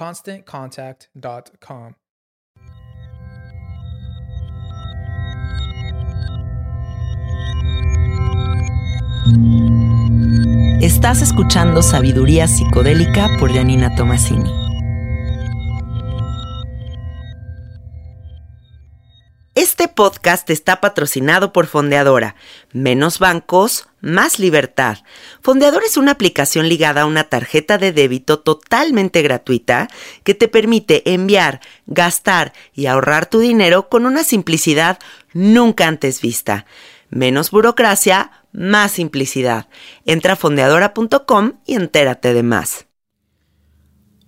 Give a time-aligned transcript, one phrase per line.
[0.00, 1.92] ConstantContact.com.
[10.80, 14.59] Estás escuchando Sabiduría Psicodélica por Janina Tomasini.
[20.00, 22.34] Podcast está patrocinado por Fondeadora.
[22.72, 24.96] Menos bancos, más libertad.
[25.42, 29.88] Fondeadora es una aplicación ligada a una tarjeta de débito totalmente gratuita
[30.24, 34.98] que te permite enviar, gastar y ahorrar tu dinero con una simplicidad
[35.34, 36.64] nunca antes vista.
[37.10, 39.68] Menos burocracia, más simplicidad.
[40.06, 42.89] Entra a fondeadora.com y entérate de más.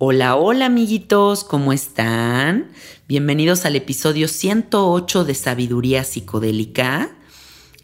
[0.05, 2.73] Hola, hola amiguitos, ¿cómo están?
[3.07, 7.15] Bienvenidos al episodio 108 de Sabiduría Psicodélica.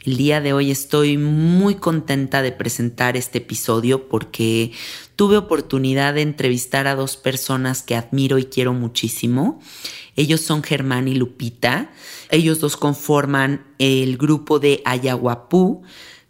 [0.05, 4.73] El día de hoy estoy muy contenta de presentar este episodio porque
[5.15, 9.61] tuve oportunidad de entrevistar a dos personas que admiro y quiero muchísimo.
[10.17, 11.93] Ellos son Germán y Lupita.
[12.33, 15.85] Ellos dos conforman el grupo de Ayahuapú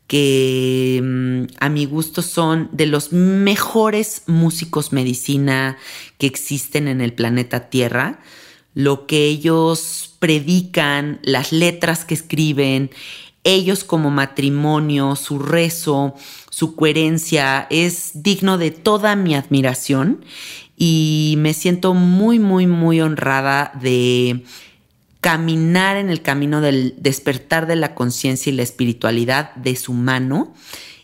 [0.08, 5.76] que mm, a mi gusto son de los mejores músicos medicina
[6.16, 8.18] que existen en el planeta Tierra.
[8.74, 12.90] Lo que ellos predican, las letras que escriben,
[13.44, 16.14] ellos como matrimonio, su rezo,
[16.50, 20.24] su coherencia, es digno de toda mi admiración
[20.76, 24.44] y me siento muy, muy, muy honrada de
[25.20, 30.54] caminar en el camino del despertar de la conciencia y la espiritualidad de su mano.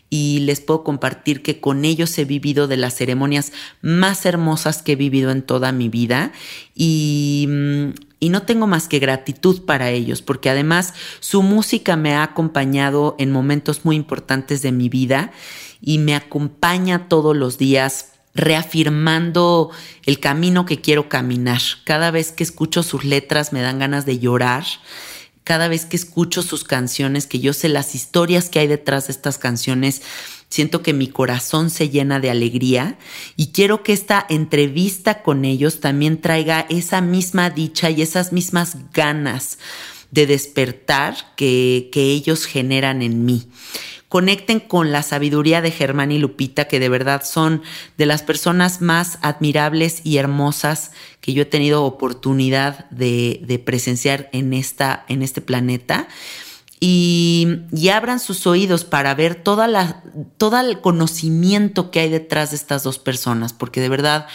[0.09, 4.93] Y les puedo compartir que con ellos he vivido de las ceremonias más hermosas que
[4.93, 6.31] he vivido en toda mi vida.
[6.73, 7.89] Y, mm,
[8.19, 13.15] y no tengo más que gratitud para ellos, porque además su música me ha acompañado
[13.19, 15.31] en momentos muy importantes de mi vida
[15.81, 19.71] y me acompaña todos los días reafirmando
[20.05, 21.61] el camino que quiero caminar.
[21.85, 24.65] Cada vez que escucho sus letras me dan ganas de llorar.
[25.45, 29.13] Cada vez que escucho sus canciones, que yo sé las historias que hay detrás de
[29.13, 30.01] estas canciones,
[30.49, 32.97] siento que mi corazón se llena de alegría
[33.35, 38.91] y quiero que esta entrevista con ellos también traiga esa misma dicha y esas mismas
[38.91, 39.59] ganas
[40.11, 43.47] de despertar que, que ellos generan en mí
[44.15, 47.61] conecten con la sabiduría de Germán y Lupita, que de verdad son
[47.97, 54.53] de las personas más admirables y hermosas que yo he tenido oportunidad de, presenciar en,
[54.53, 56.07] esta, en este planeta.
[56.79, 57.59] Y,
[57.91, 60.01] abran sus oídos para ver toda la,
[60.37, 64.27] todo el conocimiento que hay detrás de estas dos personas, porque de verdad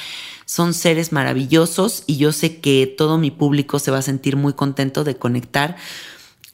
[0.45, 4.53] son seres maravillosos y yo sé que todo mi público se va a sentir muy
[4.53, 5.77] contento de conectar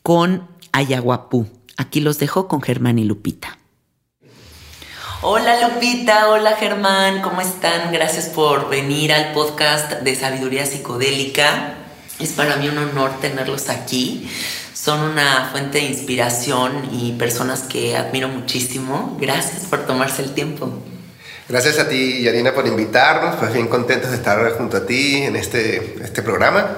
[0.05, 1.56] con Ayahuapú.
[1.77, 3.59] Aquí los dejo con Germán y Lupita.
[5.23, 7.93] Hola Lupita, hola Germán, ¿cómo están?
[7.93, 11.75] Gracias por venir al podcast de Sabiduría Psicodélica.
[12.19, 14.31] Es para mí un honor tenerlos aquí.
[14.73, 19.17] Son una fuente de inspiración y personas que admiro muchísimo.
[19.21, 20.71] Gracias por tomarse el tiempo.
[21.49, 23.37] Gracias a ti, Yanina, por invitarnos.
[23.37, 26.69] Pues bien contentos de estar junto a ti en este, este programa.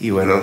[0.00, 0.42] Y bueno.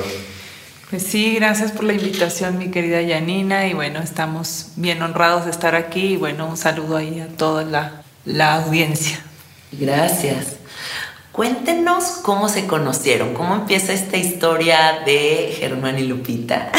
[0.92, 3.66] Pues sí, gracias por la invitación, mi querida Yanina.
[3.66, 6.16] Y bueno, estamos bien honrados de estar aquí.
[6.16, 9.24] Y bueno, un saludo ahí a toda la, la audiencia.
[9.72, 10.58] Gracias.
[11.32, 16.74] Cuéntenos cómo se conocieron, cómo empieza esta historia de Germán y Lupita.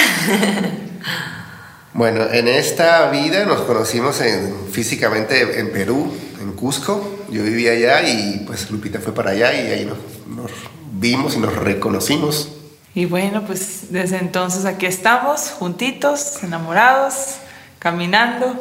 [1.95, 7.25] bueno, en esta vida nos conocimos en, físicamente en Perú, en Cusco.
[7.31, 9.97] Yo vivía allá y pues Lupita fue para allá y ahí nos,
[10.37, 10.51] nos
[10.93, 12.59] vimos y nos reconocimos.
[12.95, 17.37] Y bueno, pues desde entonces aquí estamos, juntitos, enamorados,
[17.79, 18.55] caminando.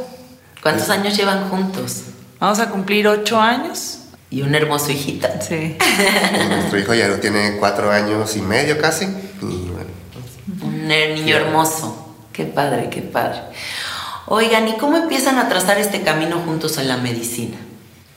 [0.61, 2.03] ¿Cuántos años llevan juntos?
[2.39, 3.99] Vamos a cumplir ocho años.
[4.29, 5.27] Y un hermoso hijito.
[5.41, 5.77] Sí.
[6.49, 9.05] Nuestro hijo ya tiene cuatro años y medio casi.
[10.61, 12.15] un niño hermoso.
[12.31, 13.41] Qué padre, qué padre.
[14.27, 17.57] Oigan, ¿y cómo empiezan a trazar este camino juntos en la medicina?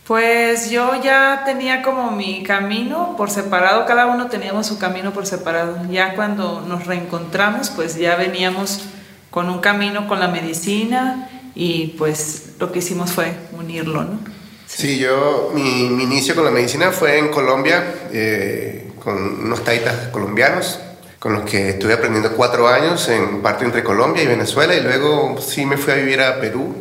[0.06, 5.26] Pues yo ya tenía como mi camino por separado, cada uno teníamos su camino por
[5.26, 5.78] separado.
[5.90, 8.82] Ya cuando nos reencontramos, pues ya veníamos
[9.30, 14.18] con un camino con la medicina y pues lo que hicimos fue unirlo, ¿no?
[14.66, 20.80] Sí, yo, mi, inicio con la medicina fue en Colombia, eh, con unos taitas colombianos,
[21.18, 25.40] con los que estuve aprendiendo cuatro años en parte entre Colombia y Venezuela, y luego
[25.40, 26.74] sí me fui a vivir a Perú,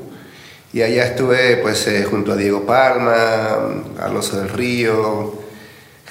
[0.73, 3.59] y allá estuve pues eh, junto a Diego Palma,
[4.01, 5.35] Alonso del Río,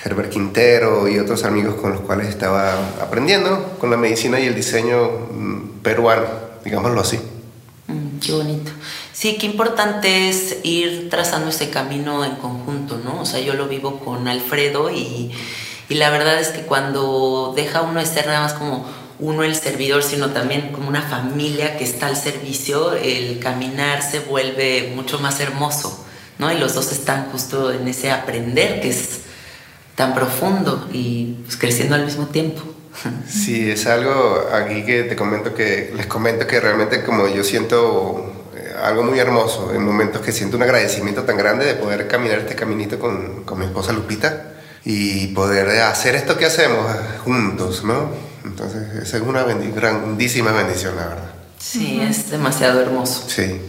[0.04, 4.54] Herbert Quintero y otros amigos con los cuales estaba aprendiendo con la medicina y el
[4.54, 6.26] diseño mm, peruano,
[6.64, 7.18] digámoslo así.
[7.88, 8.70] Mm, qué bonito.
[9.12, 13.20] Sí, qué importante es ir trazando ese camino en conjunto, ¿no?
[13.20, 15.32] O sea, yo lo vivo con Alfredo y,
[15.88, 18.86] y la verdad es que cuando deja uno de ser nada más como
[19.22, 24.18] uno el servidor, sino también como una familia que está al servicio, el caminar se
[24.18, 26.04] vuelve mucho más hermoso,
[26.38, 26.52] ¿no?
[26.52, 29.20] Y los dos están justo en ese aprender que es
[29.94, 32.62] tan profundo y pues, creciendo al mismo tiempo.
[33.28, 38.50] Sí, es algo aquí que te comento que les comento que realmente como yo siento
[38.82, 42.56] algo muy hermoso, en momentos que siento un agradecimiento tan grande de poder caminar este
[42.56, 44.54] caminito con, con mi esposa Lupita
[44.84, 46.84] y poder hacer esto que hacemos
[47.24, 48.31] juntos, ¿no?
[48.44, 51.30] Entonces, esa es una grandísima bendición, la verdad.
[51.58, 53.24] Sí, es demasiado hermoso.
[53.28, 53.60] Sí.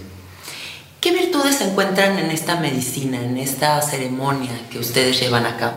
[0.99, 5.75] ¿Qué virtudes se encuentran en esta medicina, en esta ceremonia que ustedes llevan a cabo?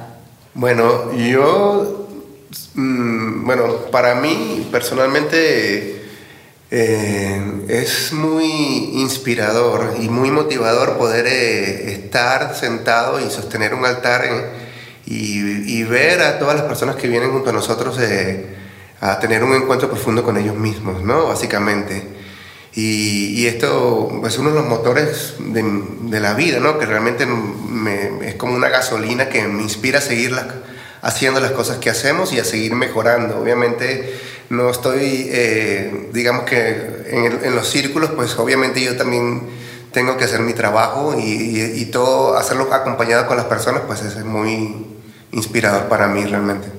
[0.55, 2.09] Bueno, yo,
[2.75, 5.97] mmm, bueno, para mí personalmente
[6.71, 8.47] eh, es muy
[8.95, 14.25] inspirador y muy motivador poder eh, estar sentado y sostener un altar
[15.05, 15.39] y,
[15.79, 18.47] y, ver a todas las personas que vienen junto a nosotros eh,
[19.01, 21.27] a tener un encuentro profundo con ellos mismos, ¿no?
[21.27, 22.17] Básicamente.
[22.75, 25.65] Y, y esto es uno de los motores de,
[26.03, 26.79] de la vida, ¿no?
[26.79, 30.35] Que realmente me, es como una gasolina que me inspira a seguir
[31.03, 33.41] haciendo las cosas que hacemos y a seguir mejorando.
[33.41, 34.15] Obviamente
[34.51, 39.43] no estoy, eh, digamos que en, en, los círculos, pues obviamente yo también
[39.93, 44.03] tengo que hacer mi trabajo y, y, y, todo, hacerlo acompañado con las personas, pues
[44.03, 44.87] es muy
[45.33, 46.76] inspirador para mí realmente.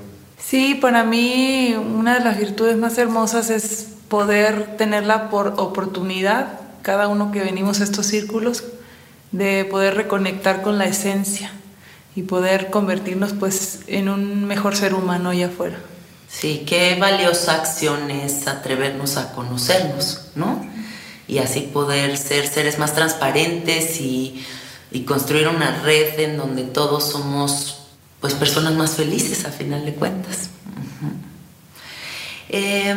[0.49, 6.61] Sí, para mí una de las virtudes más hermosas es poder tener la por oportunidad,
[6.83, 8.63] cada uno que venimos a estos círculos,
[9.33, 11.51] de poder reconectar con la esencia
[12.15, 15.79] y poder convertirnos pues en un mejor ser humano allá afuera.
[16.29, 20.65] Sí, qué valiosa acción es atrevernos a conocernos, ¿no?
[21.27, 24.45] Y así poder ser seres más transparentes y,
[24.91, 27.76] y, construir una red en donde todos somos
[28.21, 30.49] pues personas más felices a final de cuentas.
[32.49, 32.95] Eh,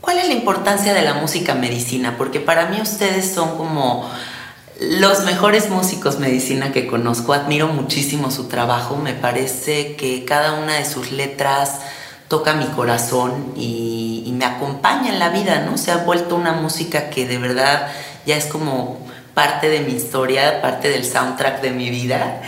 [0.00, 2.16] ¿Cuál es la importancia de la música medicina?
[2.18, 4.10] Porque para mí ustedes son como
[4.80, 7.32] los mejores músicos medicina que conozco.
[7.32, 8.96] Admiro muchísimo su trabajo.
[8.96, 11.80] Me parece que cada una de sus letras
[12.26, 15.78] toca mi corazón y, y, me acompaña en la vida, ¿no?
[15.78, 17.88] Se ha vuelto una música que de verdad
[18.26, 22.42] ya es como parte de mi historia, parte del soundtrack de mi vida.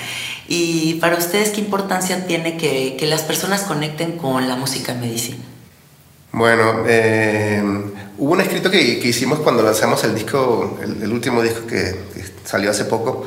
[0.49, 5.39] Y para ustedes, ¿qué importancia tiene que, que las personas conecten con la música medicina?
[6.33, 7.63] Bueno, eh,
[8.19, 11.97] hubo un escrito que, que, hicimos cuando lanzamos el disco, el, el último disco que,
[12.13, 13.25] que, salió hace poco,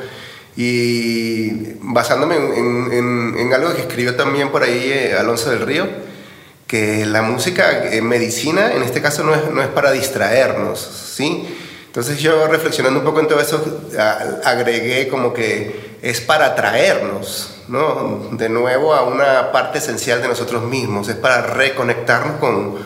[0.56, 5.88] y basándome en, en, en, algo que escribió también por ahí eh, Alonso del Río,
[6.66, 10.78] que la música, eh, medicina, en este caso no es, no es para distraernos,
[11.16, 11.48] ¿sí?
[11.86, 13.88] Entonces yo reflexionando un poco en todo eso,
[14.44, 18.28] agregué como que es para traernos, ¿no?
[18.32, 22.76] De nuevo a una parte esencial de nosotros mismos, es para reconectarnos con,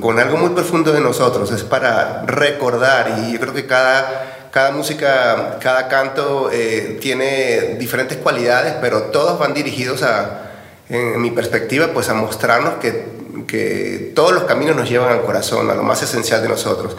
[0.00, 4.72] con algo muy profundo de nosotros, es para recordar y yo creo que cada, cada
[4.72, 10.50] música, cada canto eh, tiene diferentes cualidades, pero todos van dirigidos a,
[10.88, 13.06] en mi perspectiva, pues a mostrarnos que,
[13.46, 16.96] que todos los caminos nos llevan al corazón, a lo más esencial de nosotros.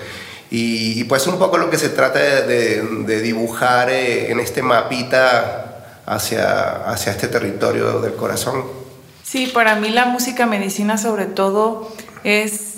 [0.52, 5.66] Y, pues un poco lo que se trata de, de, dibujar eh, en este mapita
[6.06, 8.64] hacia, hacia este territorio del corazón.
[9.24, 11.92] Sí, para mí la música medicina sobre todo
[12.24, 12.76] es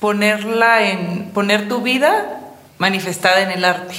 [0.00, 2.40] ponerla en, poner tu vida
[2.78, 3.94] manifestada en el arte.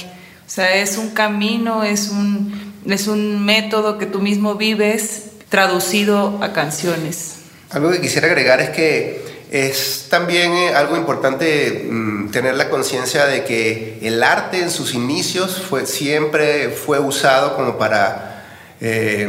[0.46, 6.38] O sea, es un camino, es un, es un método que tú mismo vives traducido
[6.42, 7.36] a canciones.
[7.70, 9.23] Algo que quisiera agregar es que
[9.54, 14.94] es también eh, algo importante mm, tener la conciencia de que el arte en sus
[14.94, 19.28] inicios fue, siempre fue usado como para eh,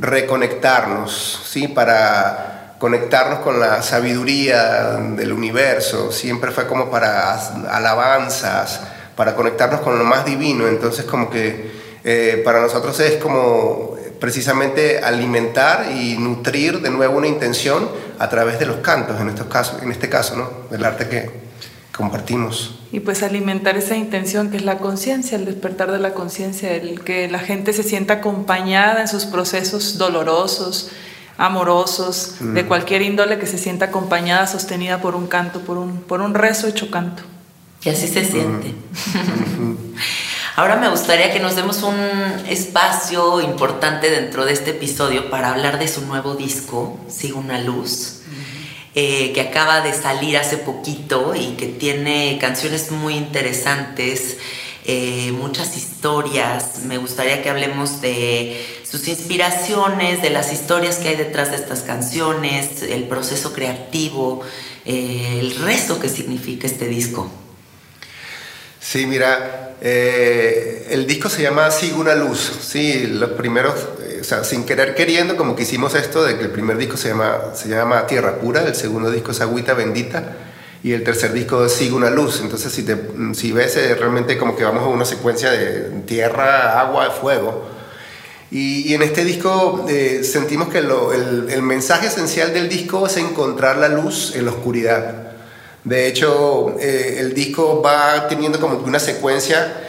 [0.00, 1.66] reconectarnos, ¿sí?
[1.66, 7.32] para conectarnos con la sabiduría del universo, siempre fue como para
[7.70, 8.82] alabanzas,
[9.16, 11.72] para conectarnos con lo más divino, entonces como que
[12.04, 18.58] eh, para nosotros es como precisamente alimentar y nutrir de nuevo una intención a través
[18.58, 20.50] de los cantos, en, estos casos, en este caso, ¿no?
[20.70, 21.30] del arte que
[21.96, 22.80] compartimos.
[22.92, 27.00] Y pues alimentar esa intención que es la conciencia, el despertar de la conciencia, el
[27.00, 30.90] que la gente se sienta acompañada en sus procesos dolorosos,
[31.36, 32.66] amorosos, de mm.
[32.68, 36.68] cualquier índole, que se sienta acompañada, sostenida por un canto, por un, por un rezo
[36.68, 37.22] hecho canto.
[37.82, 38.74] Y así se siente.
[40.56, 41.98] Ahora me gustaría que nos demos un
[42.48, 48.20] espacio importante dentro de este episodio para hablar de su nuevo disco, Sigo una luz,
[48.94, 54.36] eh, que acaba de salir hace poquito y que tiene canciones muy interesantes.
[54.84, 56.82] Eh, muchas historias.
[56.84, 61.80] Me gustaría que hablemos de sus inspiraciones, de las historias que hay detrás de estas
[61.80, 64.42] canciones, el proceso creativo,
[64.84, 67.28] eh, el resto que significa este disco.
[68.84, 72.52] Sí, mira, eh, el disco se llama Sigue una luz.
[72.60, 76.44] Sí, los primeros, eh, o sea, sin querer queriendo, como que hicimos esto de que
[76.44, 80.36] el primer disco se llama, se llama Tierra Pura, el segundo disco es Agüita Bendita
[80.82, 82.40] y el tercer disco es Sigue una luz.
[82.42, 82.94] Entonces, si, te,
[83.32, 87.66] si ves, eh, realmente como que vamos a una secuencia de tierra, agua, fuego.
[88.50, 89.86] Y, en este disco
[90.22, 95.23] sentimos que el, el mensaje esencial del disco es encontrar la luz en la oscuridad.
[95.84, 99.80] De hecho, eh, el disco va teniendo como una secuencia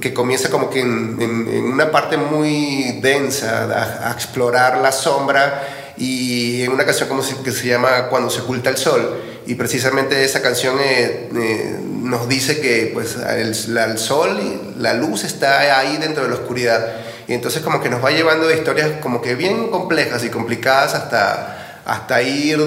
[0.00, 6.70] que comienza como que en, una parte muy densa, a, explorar la sombra y en
[6.70, 9.20] una canción como que se llama Cuando se oculta el sol.
[9.46, 14.38] Y precisamente esa canción eh, eh, nos dice que pues, el, el sol,
[14.78, 16.86] la luz está ahí dentro de la oscuridad.
[17.26, 20.94] Y entonces como que nos va llevando de historias como que bien complejas y complicadas
[20.94, 22.58] hasta hasta ir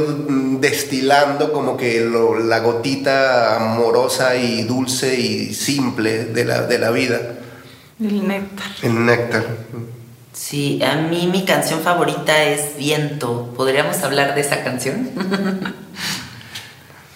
[0.60, 2.10] destilando como que
[2.44, 7.20] la gotita amorosa y dulce y simple de la, de la vida.
[8.00, 8.68] El néctar.
[8.82, 9.46] El néctar.
[10.32, 13.54] Sí, a mí mi canción favorita es Viento.
[13.58, 15.10] ¿Podríamos hablar de esa canción?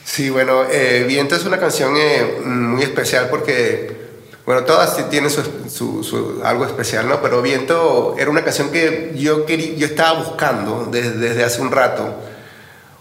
[0.04, 4.03] sí, bueno, eh, Viento es una canción eh, muy especial porque
[4.46, 7.22] bueno, todas tienen su, algo especial, ¿no?
[7.22, 12.14] Pero Viento era una canción que yo, quería, yo estaba buscando desde, hace un rato.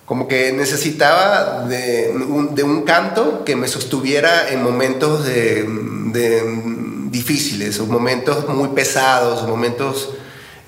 [0.06, 5.66] Como que necesitaba de un, canto que me sostuviera en momentos de,
[7.10, 10.10] difíciles, o momentos muy pesados, o momentos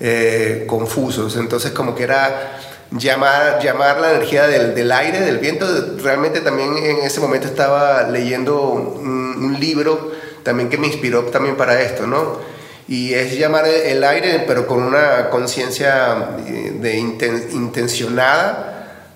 [0.01, 1.37] eh, confusos.
[1.37, 2.59] Entonces como que era
[2.91, 5.65] llamar, llamar la energía del, aire, del viento.
[6.03, 11.81] Realmente también en ese momento estaba leyendo un libro también que me inspiró también para
[11.81, 12.39] esto, ¿no?
[12.87, 18.71] Y es llamar el aire, pero con una conciencia eh, de intencionada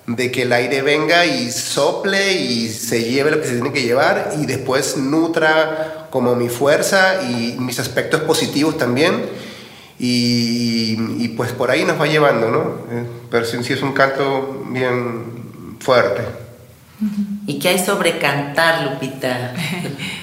[0.06, 3.82] de que el aire venga y sople y se lleve lo que se tiene que
[3.82, 9.22] llevar y después nutra como mi fuerza y mis aspectos positivos también.
[10.02, 12.60] Y, pues por ahí nos va llevando, ¿no?
[12.90, 16.22] Eh, pero sí, sí es un canto bien fuerte.
[17.46, 19.54] ¿Y qué hay sobre cantar, Lupita?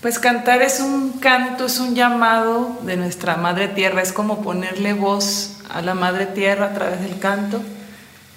[0.00, 4.92] Pues cantar es un canto, es un llamado de nuestra Madre Tierra, es como ponerle
[4.92, 7.60] voz a la Madre Tierra a través del canto,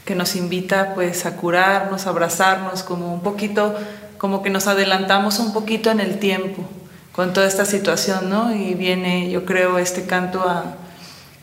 [0.03, 3.75] que nos invita pues a curarnos, a abrazarnos, como un poquito,
[4.17, 6.63] como que nos adelantamos un poquito en el tiempo
[7.11, 8.55] con toda esta situación, ¿no?
[8.55, 10.77] Y viene, yo creo, este canto a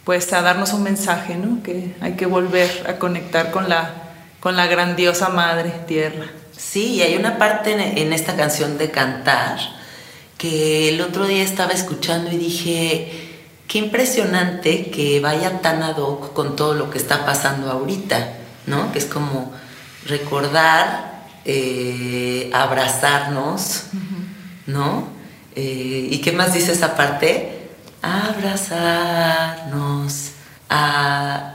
[0.02, 1.62] pues a darnos un mensaje, ¿no?
[1.62, 3.92] Que hay que volver a conectar con la,
[4.40, 6.26] con la grandiosa Madre Tierra.
[6.56, 9.77] Sí, y hay una parte en, en esta canción de cantar
[10.38, 16.32] que el otro día estaba escuchando y dije, qué impresionante que vaya tan ad hoc
[16.32, 18.34] con todo lo que está pasando ahorita,
[18.66, 18.90] ¿no?
[18.92, 19.52] Que es como
[20.06, 23.84] recordar, eh, abrazarnos,
[24.66, 25.08] ¿no?
[25.56, 27.68] Eh, ¿Y qué más dice esa parte?
[29.08, 30.30] Abrazarnos,
[30.70, 31.54] a,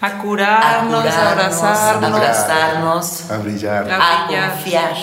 [0.00, 1.64] A curarnos, a abrazarnos.
[1.64, 3.90] a abrazarnos, A brillar.
[3.90, 4.50] A a brillar.
[4.52, 4.94] confiar,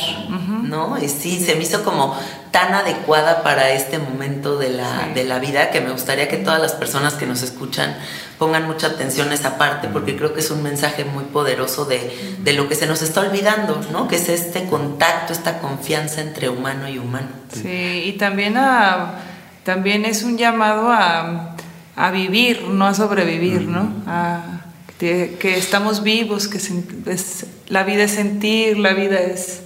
[0.64, 0.98] ¿no?
[1.02, 2.16] Y sí, se me hizo como
[2.52, 5.14] tan adecuada para este momento de la, Sí.
[5.16, 7.96] de la vida que me gustaría que todas las personas que nos escuchan
[8.38, 12.36] pongan mucha atención a esa parte porque creo que es un mensaje muy poderoso de,
[12.40, 14.08] de lo que se nos está olvidando, ¿no?
[14.10, 17.28] Que es este contacto, esta confianza entre humano y humano.
[17.54, 19.16] Sí, y también, a,
[19.64, 21.56] también es un llamado a,
[21.96, 23.94] a vivir, no a sobrevivir, ¿no?
[24.08, 24.42] A,
[25.00, 29.62] que, que estamos vivos, que es- la vida es sentir, la vida es,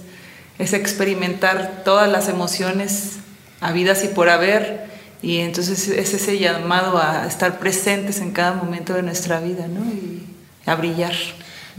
[0.58, 3.12] es experimentar todas las emociones
[3.60, 4.86] habidas y por haber.
[5.22, 9.80] Y entonces es ese llamado a estar presentes en cada momento de nuestra vida, ¿no?
[9.84, 10.26] Y
[10.66, 11.12] a brillar.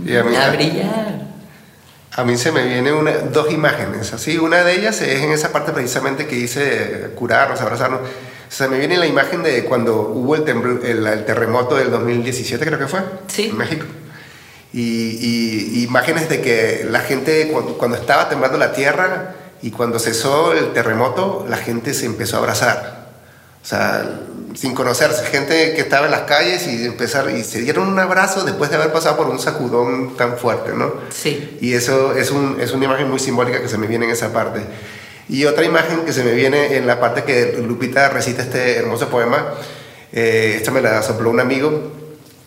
[0.03, 1.27] Y a mí- A brillar.
[2.15, 4.38] A mí se me vienen una, dos imágenes, así.
[4.39, 8.01] Una de ellas es en esa parte precisamente que dice curarnos, abrazarnos.
[8.50, 10.43] Se me viene la imagen de cuando hubo el,
[10.84, 13.50] el, el terremoto del 2017, creo que fue, Sí.
[13.50, 13.86] en México.
[14.74, 14.81] Y,
[15.79, 20.53] y- imágenes de que la gente, cuando, cuando estaba temblando la tierra y cuando cesó
[20.53, 23.07] el terremoto, la gente se empezó a abrazar.
[23.63, 24.21] O sea,
[24.55, 28.43] sin conocerse, gente que estaba en las calles y empezar y se dieron un abrazo
[28.43, 30.93] después de haber pasado por un sacudón tan fuerte, ¿no?
[31.09, 31.57] Sí.
[31.62, 34.31] Y eso es, un, es una imagen muy simbólica que se me viene en esa
[34.33, 34.62] parte.
[35.29, 39.09] Y otra imagen que se me viene en la parte que Lupita recita este hermoso
[39.09, 39.53] poema,
[40.13, 41.91] eh, esta me la sopló un amigo,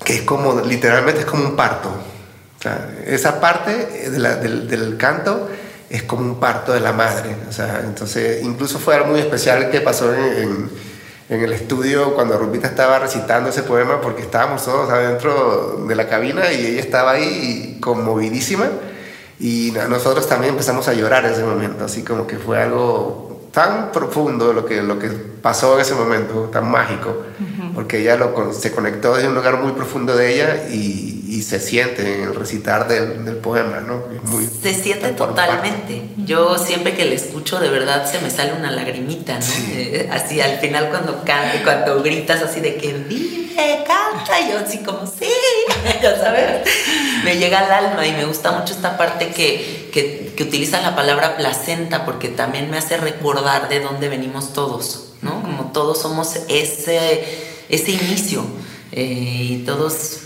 [0.04, 1.88] que es como, literalmente es como un parto.
[1.88, 5.48] O sea, esa parte de la- del, del canto
[5.88, 7.34] es como un parto de la madre.
[7.48, 10.70] O sea, entonces, incluso fue algo muy especial que pasó en, en-
[11.30, 16.08] en el estudio cuando Rupita estaba recitando ese poema, porque estábamos todos adentro de la
[16.08, 18.66] cabina y ella estaba ahí conmovidísima.
[19.38, 23.90] Y nosotros también empezamos a llorar en ese momento, así como que fue algo tan
[23.90, 27.22] profundo lo que, lo que pasó en ese momento, tan mágico,
[27.80, 31.58] porque ella lo, se conectó desde un lugar muy profundo de ella y, y se
[31.58, 34.04] siente en el recitar del, del poema, ¿no?
[34.24, 36.02] Muy- Se siente totalmente.
[36.18, 39.46] Yo siempre que le escucho, de verdad se me sale una lagrimita, ¿no?
[39.72, 43.48] Eh, así al final cuando canta, cuando gritas así de que vive,
[43.86, 45.24] canta, yo así como sí,
[46.02, 46.60] ya sabes,
[47.24, 50.94] me llega al alma y me gusta mucho esta parte que, que, que utiliza la
[50.94, 55.40] palabra placenta porque también me hace recordar de dónde venimos todos, ¿no?
[55.42, 58.44] Como todos somos ese, ese inicio
[58.92, 60.18] eh, y todos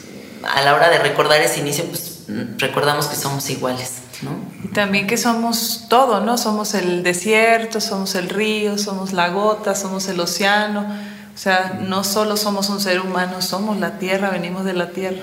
[0.43, 2.15] a la hora de recordar ese inicio, pues
[2.59, 4.31] recordamos que somos iguales, ¿no?
[4.65, 6.39] Y también que somos todo, ¿no?
[6.39, 10.87] Somos el desierto, somos el río, somos la gota, somos el océano.
[11.35, 15.23] O sea, no solo somos un ser humano, somos la tierra, venimos de la tierra.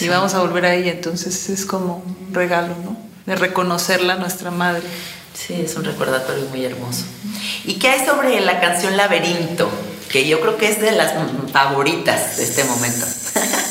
[0.00, 0.92] Y vamos a volver a ella.
[0.92, 2.96] Entonces es como un regalo, ¿no?
[3.26, 4.82] De reconocerla, nuestra madre.
[5.34, 7.04] Sí, es un recordatorio muy hermoso.
[7.64, 9.70] ¿Y qué hay sobre la canción Laberinto?
[10.10, 11.12] Que yo creo que es de las
[11.52, 13.06] favoritas de este momento.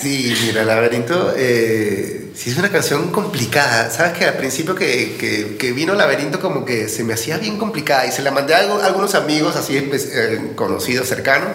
[0.02, 3.90] Sí, mira, Laberinto, eh, sí es una canción complicada.
[3.92, 7.58] Sabes que al principio que, que- que vino Laberinto como que se me hacía bien
[7.58, 11.50] complicada y se la mandé a algunos amigos así espe- eh, conocidos, cercanos.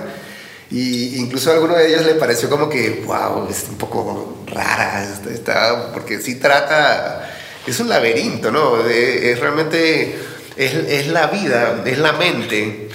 [0.71, 5.07] Y incluso a alguno de ellos le pareció como que, wow, es un poco rara,
[5.33, 7.31] está- porque sí trata,
[7.67, 8.83] es un laberinto, ¿no?
[8.83, 10.19] De- es realmente,
[10.57, 12.91] es, es la vida, es la mente.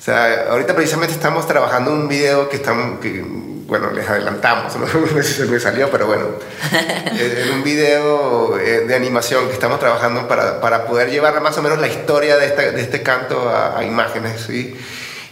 [0.00, 4.86] O sea, ahorita precisamente estamos trabajando un video que estamos, que, bueno, les adelantamos, no,
[4.86, 6.24] sé si se me salió, pero bueno,
[7.12, 11.58] es es un video eh, de animación que estamos trabajando para, para poder llevar más
[11.58, 14.74] o menos la historia de, esta- de este canto a, a imágenes, ¿sí?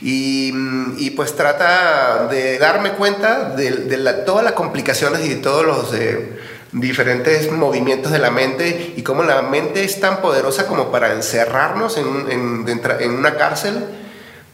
[0.02, 0.52] Y,
[0.98, 5.64] y pues trata de darme cuenta de, de la- todas las complicaciones y de todos
[5.64, 6.38] los eh,
[6.72, 11.96] diferentes movimientos de la mente y cómo la mente es tan poderosa como para encerrarnos
[11.96, 13.82] en, en- en una cárcel,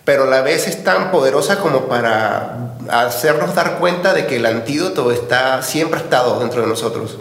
[0.04, 4.46] pero a la vez es tan poderosa como para hacernos dar cuenta de que el
[4.46, 7.18] antídoto está, siempre ha estado dentro de nosotros.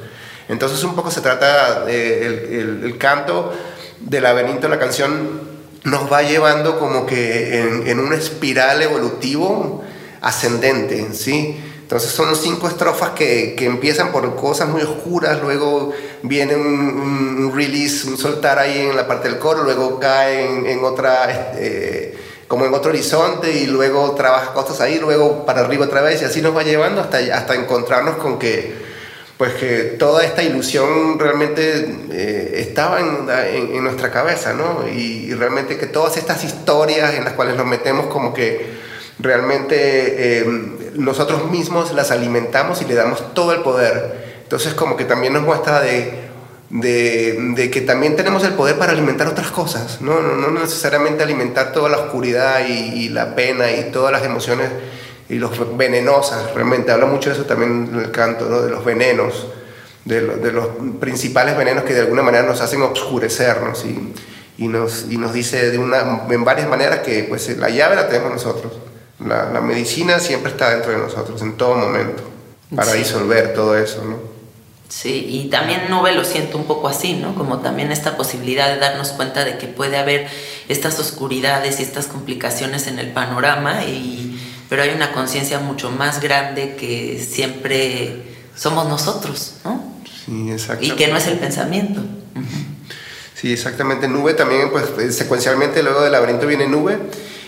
[0.50, 3.54] Entonces un poco se trata, eh, el, el- el canto
[4.02, 5.42] del laberinto, la canción
[5.86, 9.84] nos va llevando como que en, en una espiral evolutivo
[10.22, 11.62] ascendente, ¿sí?
[11.84, 15.92] Entonces son cinco estrofas que, que empiezan por cosas muy oscuras, luego
[16.24, 20.66] viene un, un- release, un soltar ahí en la parte del coro, luego cae en,
[20.66, 22.03] en otra, este,
[22.48, 26.26] como en otro horizonte y luego trabaja cosas ahí, luego para arriba otra vez y
[26.26, 28.76] así nos va llevando hasta, hasta encontrarnos con que,
[29.38, 34.88] pues que toda esta ilusión realmente eh, estaba en, en, nuestra cabeza, ¿no?
[34.88, 38.74] Y, y, realmente que todas estas historias en las cuales nos metemos como que
[39.20, 40.46] realmente eh,
[40.96, 44.34] nosotros mismos las alimentamos y le damos todo el poder.
[44.44, 46.23] Entonces como que también nos muestra de,
[46.74, 50.20] de, de que también tenemos el poder para alimentar otras cosas, ¿no?
[50.22, 54.70] No, no necesariamente alimentar toda la oscuridad y, y la pena y todas las emociones
[55.30, 58.64] y los venenosas, realmente habla mucho de eso también en el canto, ¿no?
[58.64, 59.48] de los venenos,
[60.04, 60.68] de, de, los
[61.00, 64.14] principales venenos que de alguna manera nos hacen obscurecernos y,
[64.58, 68.10] y, nos, y nos dice de una, en varias maneras que pues, la llave la
[68.10, 68.74] tenemos nosotros.
[69.24, 72.24] La, la medicina siempre está dentro de nosotros, en todo momento,
[72.76, 72.98] para sí.
[72.98, 74.04] disolver todo eso.
[74.04, 74.33] ¿no?
[74.94, 77.34] Sí, y también Nube lo siento un poco así, ¿no?
[77.34, 80.28] Como también esta posibilidad de darnos cuenta de que puede haber
[80.70, 86.22] estas oscuridades y estas complicaciones en el panorama y pero hay una conciencia mucho más
[86.22, 88.18] grande que siempre
[88.56, 89.84] somos nosotros, ¿no?
[90.26, 90.86] Sí, exactamente.
[90.86, 92.02] Y que no es el pensamiento.
[93.34, 94.08] Sí, exactamente.
[94.08, 97.00] Nube también, pues secuencialmente luego del laberinto viene nube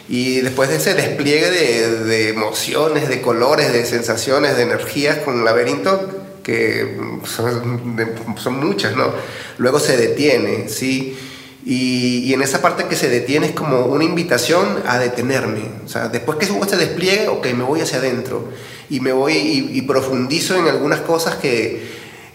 [0.10, 5.38] y después de ese despliegue de, de emociones, de colores, de sensaciones, de energías con
[5.38, 7.97] el laberinto, que son,
[8.38, 9.12] son muchas, ¿no?
[9.58, 11.17] Luego se detiene, ¿sí?
[11.65, 15.63] Y, y, en esa parte que se detiene es como una invitación a detenerme.
[15.84, 18.49] O sea, después que se despliegue, ok, me voy hacia adentro
[18.91, 21.81] y me voy y, y profundizo en algunas cosas que,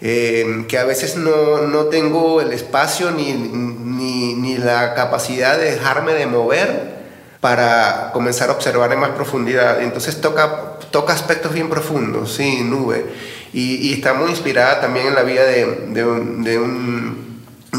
[0.01, 5.71] eh, que a veces no, no, tengo el espacio ni, ni, ni, la capacidad de
[5.71, 6.99] dejarme de mover
[7.39, 9.81] para comenzar a observar en más profundidad.
[9.81, 13.05] Entonces toca, toca aspectos bien profundos, sí, nube.
[13.53, 17.31] Y, está muy inspirada también en la vida de, de un,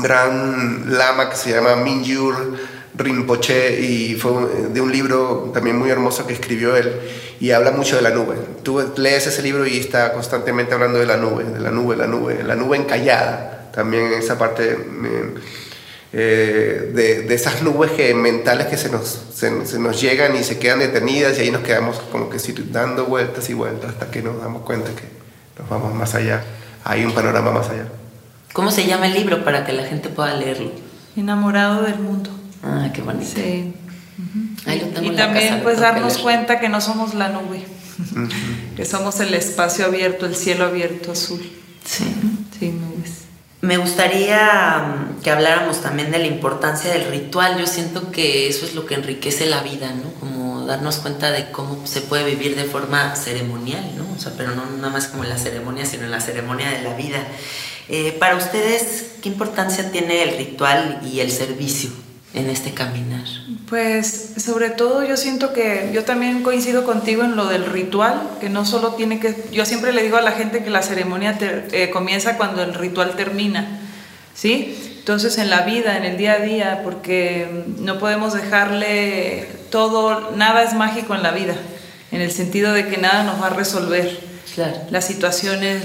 [0.03, 2.57] gran lama que se llama Mingyur
[2.95, 4.33] Rinpoche y fue
[4.71, 6.93] de un libro también muy hermoso que escribió él
[7.41, 8.37] y habla mucho de la nube.
[8.63, 12.07] Tú lees ese libro y está constantemente hablando de la nube, de la nube, la
[12.07, 14.77] nube, la nube encallada, también en esa parte
[16.13, 20.45] eh, de, de, esas nubes que, mentales que se nos, se, se, nos llegan y
[20.45, 22.39] se quedan detenidas y ahí nos quedamos como que
[22.71, 25.22] dando vueltas y vueltas hasta que nos damos cuenta que
[25.63, 26.43] nos vamos más allá,
[26.85, 27.87] hay un panorama más allá.
[28.53, 30.73] ¿Cómo se llama el libro para que la gente pueda leerlo?
[31.17, 32.31] Enamorado del mundo.
[32.63, 33.31] Ah, qué bonito.
[33.35, 33.73] Sí.
[34.19, 34.69] Uh -huh.
[34.69, 36.23] Ahí lo tengo y en también la casa, pues darnos leer.
[36.23, 37.65] cuenta que no somos la nube,
[37.99, 38.29] uh -huh.
[38.77, 41.41] que somos el espacio abierto, el cielo abierto azul.
[41.85, 42.05] Sí.
[42.59, 43.22] Sí, nubes.
[43.63, 47.59] Me gustaría mm, que habláramos también de la importancia del ritual.
[47.61, 50.13] Yo siento que eso es lo que enriquece la vida, ¿no?
[50.19, 54.05] Como darnos cuenta de cómo se puede vivir de forma ceremonial, ¿no?
[54.17, 56.83] O sea, pero no nada más como en la ceremonia, sino en la ceremonia de
[56.83, 57.25] la vida.
[57.89, 61.91] Eh, para ustedes, ¿qué importancia tiene el ritual y el servicio
[62.35, 63.25] en este caminar?
[63.69, 68.49] Pues sobre todo yo siento que yo también coincido contigo en lo del ritual, que
[68.49, 71.69] no solo tiene que, yo siempre le digo a la gente que la ceremonia ter,
[71.73, 73.81] eh, comienza cuando el ritual termina,
[74.35, 74.79] ¿sí?
[74.99, 80.63] Entonces en la vida, en el día a día, porque no podemos dejarle todo, nada
[80.63, 81.57] es mágico en la vida,
[82.13, 84.21] en el sentido de que nada nos va a resolver
[84.55, 84.77] claro.
[84.91, 85.83] las situaciones.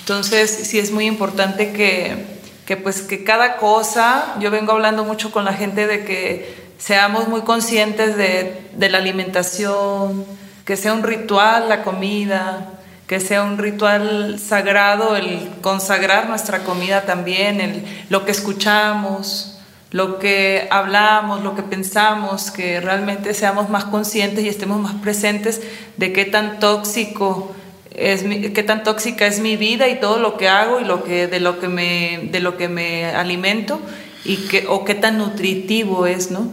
[0.00, 5.32] Entonces sí es muy importante que, que pues que cada cosa, yo vengo hablando mucho
[5.32, 10.24] con la gente de que seamos muy conscientes de, la alimentación,
[10.64, 12.70] que sea un ritual la comida,
[13.06, 20.18] que sea un ritual sagrado el consagrar nuestra comida también, el, lo que escuchamos, lo
[20.18, 25.60] que hablamos, lo que pensamos, que realmente seamos más conscientes y estemos más presentes
[25.96, 27.54] de qué tan tóxico
[27.96, 31.26] es qué tan tóxica es mi vida y todo lo que hago y lo que
[31.26, 33.80] de lo que me de lo que me alimento
[34.24, 36.50] y que o qué tan nutritivo es, ¿no?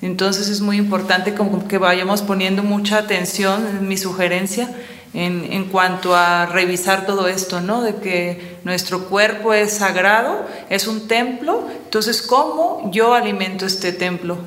[0.00, 1.34] Entonces es muy importante
[1.68, 4.68] que vayamos poniendo mucha atención, mi sugerencia,
[5.14, 7.82] en, en, cuanto a revisar todo esto, ¿no?
[7.82, 14.38] De que nuestro cuerpo es sagrado, es un templo, entonces ¿cómo yo alimento este templo?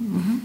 [0.00, 0.39] Uh.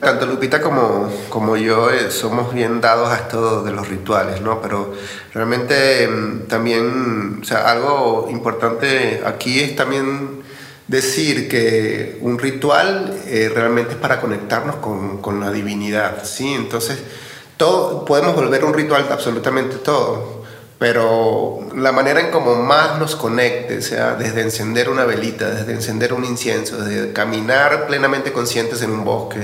[0.00, 4.60] Tanto Lupita como, como yo eh, somos bien dados a esto de los rituales, ¿no?
[4.60, 4.92] Pero
[5.32, 6.08] realmente eh,
[6.48, 10.42] también, algo importante aquí es también
[10.88, 16.52] decir que un ritual eh, realmente es para conectarnos con, con, la divinidad, ¿sí?
[16.52, 16.98] Entonces,
[17.56, 20.43] todo, podemos volver un ritual absolutamente todo,
[20.78, 26.12] pero la manera en como más nos conecte, sea, desde encender una velita, desde encender
[26.12, 29.40] un incienso, desde caminar plenamente conscientes en un bosque,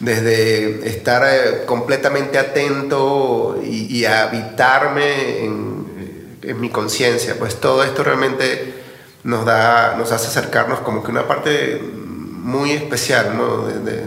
[0.00, 8.02] desde estar eh, completamente atento y, y habitarme en, en mi conciencia, pues todo esto
[8.02, 8.74] realmente
[9.24, 13.66] nos, da, nos hace acercarnos como que una parte muy especial ¿no?
[13.66, 14.04] de, de,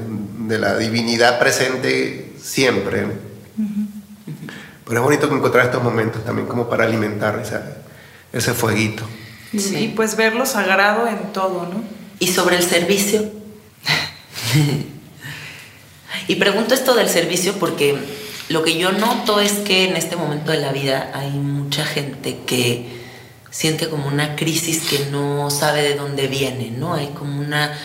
[0.47, 3.30] de, la divinidad presente siempre.
[4.91, 7.63] Pero es bonito encontrar estos momentos también como para alimentar esa,
[8.33, 9.05] ese fueguito.
[9.53, 9.77] Y, Sí.
[9.77, 11.81] y pues ver lo sagrado en todo, ¿no?
[12.19, 13.31] ¿Y sobre el servicio?
[16.27, 17.95] y pregunto esto del servicio porque
[18.49, 22.39] lo que yo noto es que en este momento de la vida hay mucha gente
[22.45, 22.85] que
[23.49, 26.95] siente como una crisis que no sabe de dónde viene, ¿no?
[26.95, 27.79] Hay como una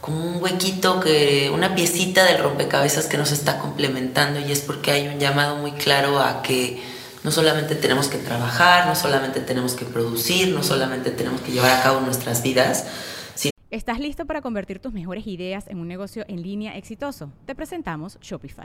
[0.00, 4.90] como un huequito que una piecita del rompecabezas que nos está complementando y es porque
[4.90, 6.82] hay un llamado muy claro a que
[7.24, 11.72] no solamente tenemos que trabajar, no solamente tenemos que producir, no solamente tenemos que llevar
[11.72, 12.84] a cabo nuestras vidas,
[13.70, 17.30] ¿Estás listo para convertir tus mejores ideas en un negocio en línea exitoso?
[17.44, 18.64] Te presentamos Shopify.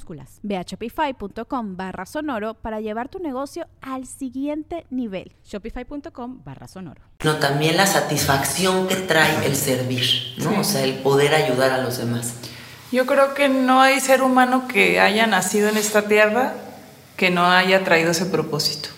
[0.43, 5.31] Ve a shopify.com barra sonoro para llevar tu negocio al siguiente nivel.
[5.43, 7.01] Shopify.com barra sonoro.
[7.23, 10.51] no también la satisfacción que trae el servir, ¿no?
[10.51, 10.55] Sí.
[10.59, 12.33] O sea, el poder ayudar a los demás.
[12.91, 16.53] Yo creo que no hay ser humano que haya nacido en esta tierra
[17.15, 18.89] que no haya traído ese propósito.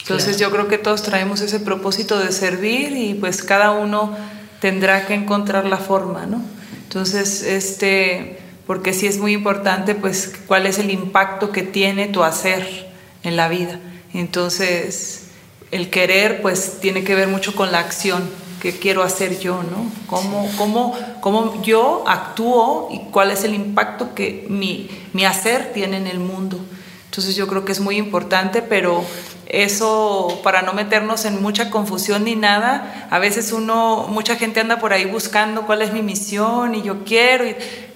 [0.00, 4.16] Entonces yo creo que todos traemos ese propósito de servir y pues cada uno
[4.60, 6.42] tendrá que encontrar la forma, ¿no?
[6.82, 12.22] Entonces, este, porque sí es muy importante pues cuál es el impacto que tiene tu
[12.22, 12.90] hacer
[13.22, 13.78] en la vida.
[14.14, 15.28] Entonces,
[15.70, 18.28] el querer pues tiene que ver mucho con la acción
[18.60, 19.90] que quiero hacer yo, ¿no?
[20.06, 25.96] ¿Cómo, cómo, cómo yo actúo y cuál es el impacto que mi, mi hacer tiene
[25.96, 26.60] en el mundo?
[27.06, 29.04] Entonces yo creo que es muy importante, pero
[29.46, 34.78] eso para no meternos en mucha confusión ni nada, a veces uno, mucha gente anda
[34.78, 37.44] por ahí buscando cuál es mi misión y yo quiero.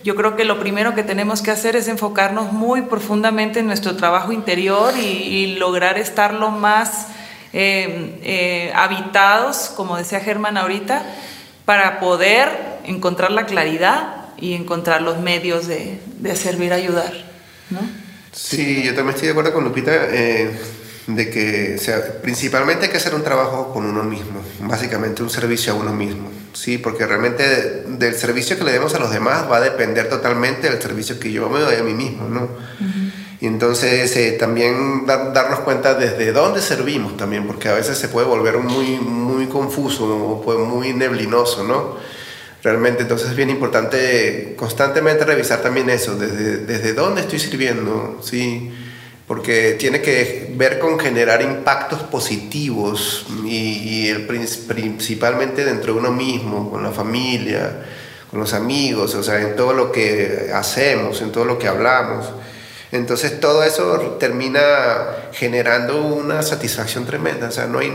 [0.04, 3.96] Yo creo que lo primero que tenemos que hacer es enfocarnos muy profundamente en nuestro
[3.96, 7.08] trabajo interior y, y lograr estar lo más
[7.52, 11.02] eh, eh, habitados, como decía Germán ahorita,
[11.64, 12.50] para poder
[12.84, 17.12] encontrar la claridad y encontrar los medios de, de servir, ayudar,
[17.70, 17.80] ¿no?
[18.32, 20.50] Sí, yo también estoy de acuerdo con Lupita eh,
[21.06, 25.30] de que, o sea, principalmente hay que hacer un trabajo con uno mismo, básicamente un
[25.30, 29.44] servicio a uno mismo, sí, porque realmente del servicio que le demos a los demás
[29.50, 32.48] va a depender totalmente del servicio que yo me doy a mí mismo, ¿no?
[33.40, 38.08] Y entonces eh, también dar- darnos cuenta desde dónde servimos también, porque a veces se
[38.08, 41.96] puede volver muy, muy confuso o muy neblinoso, ¿no?
[42.64, 48.72] Realmente entonces es bien importante constantemente revisar también eso, desde, desde dónde estoy sirviendo, ¿sí?
[49.26, 53.48] Porque tiene que ver con generar impactos positivos y,
[54.04, 57.84] y el, prin- principalmente dentro de uno mismo, con la familia,
[58.30, 62.26] con los amigos, o sea, en todo lo que hacemos, en todo lo que hablamos.
[62.92, 64.62] Entonces todo eso termina
[65.32, 67.48] generando una satisfacción tremenda.
[67.48, 67.92] O sea, no hay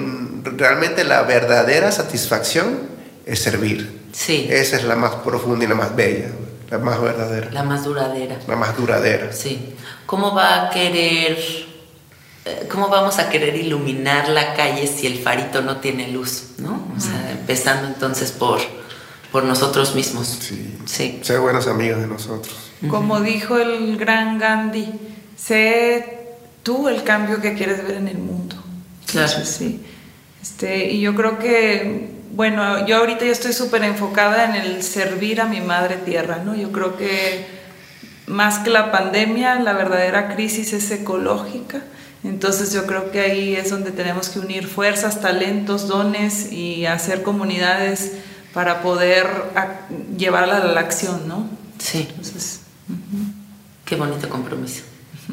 [0.57, 2.77] realmente la verdadera satisfacción
[3.25, 4.01] es servir.
[4.11, 6.27] Sí, Esa es la más profunda y la más bella,
[6.71, 8.39] la más verdadera, la más duradera.
[8.47, 9.33] la más duradera.
[9.33, 9.75] Sí.
[10.05, 11.37] ¿Cómo va a querer,
[12.45, 16.87] eh, cómo vamos a querer iluminar la calle si el farito no tiene luz, ¿no?
[16.95, 18.59] O sea, empezando entonces por,
[19.33, 20.27] por nosotros mismos.
[20.27, 20.77] Sí.
[20.85, 21.19] Sí.
[21.23, 22.55] Ser buenos amigos de nosotros.
[22.89, 24.87] Como dijo el gran Gandhi,
[25.35, 28.55] sé tú el cambio que quieres ver en el mundo.
[29.07, 29.27] Claro.
[29.27, 29.85] Entonces, sí.
[30.41, 35.41] Este, y yo creo que, bueno, yo ahorita ya estoy súper enfocada en el servir
[35.41, 36.55] a mi madre tierra, ¿no?
[36.55, 37.45] Yo creo que
[38.27, 41.81] más que la pandemia, la verdadera crisis es ecológica.
[42.23, 47.23] Entonces yo creo que ahí es donde tenemos que unir fuerzas, talentos, dones y hacer
[47.23, 48.13] comunidades
[48.53, 49.27] para poder
[50.17, 51.49] llevarla a la acción, ¿no?
[51.79, 52.07] Sí.
[52.09, 52.61] Entonces,
[53.85, 54.83] Qué bonito compromiso.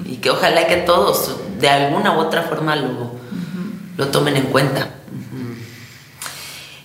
[0.04, 3.12] Y que ojalá que todos de alguna u otra forma lo,
[3.96, 4.94] lo tomen en cuenta.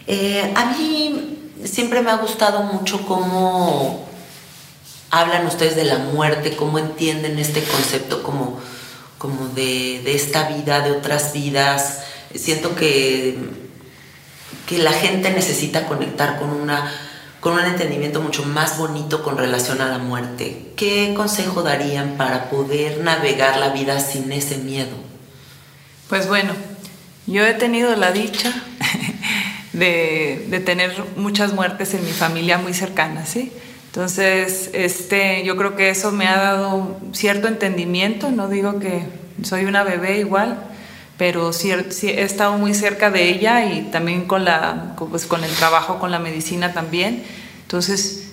[0.08, 4.08] Eh, a mí siempre me ha gustado mucho cómo
[5.12, 8.60] hablan ustedes de la muerte, cómo entienden este concepto como,
[9.18, 12.04] como de, de esta vida, de otras vidas.
[12.36, 13.38] Siento que,
[14.68, 16.92] que la gente necesita conectar con una
[17.40, 20.72] con un entendimiento mucho más bonito con relación a la muerte.
[20.78, 24.96] ¿Qué consejo darían para poder navegar la vida sin ese miedo?
[26.08, 26.54] Pues bueno,
[27.26, 28.54] Yo he tenido la dicha
[29.74, 33.52] de, tener muchas muertes en mi familia muy cercanas, ¿sí?
[33.88, 39.04] Entonces, este, yo creo que eso me ha dado cierto entendimiento, no digo que
[39.44, 40.64] soy una bebé igual,
[41.18, 45.52] pero sí, he estado muy cerca de ella y también con, la, pues, con el
[45.52, 47.24] trabajo, con la medicina también.
[47.62, 48.33] Entonces,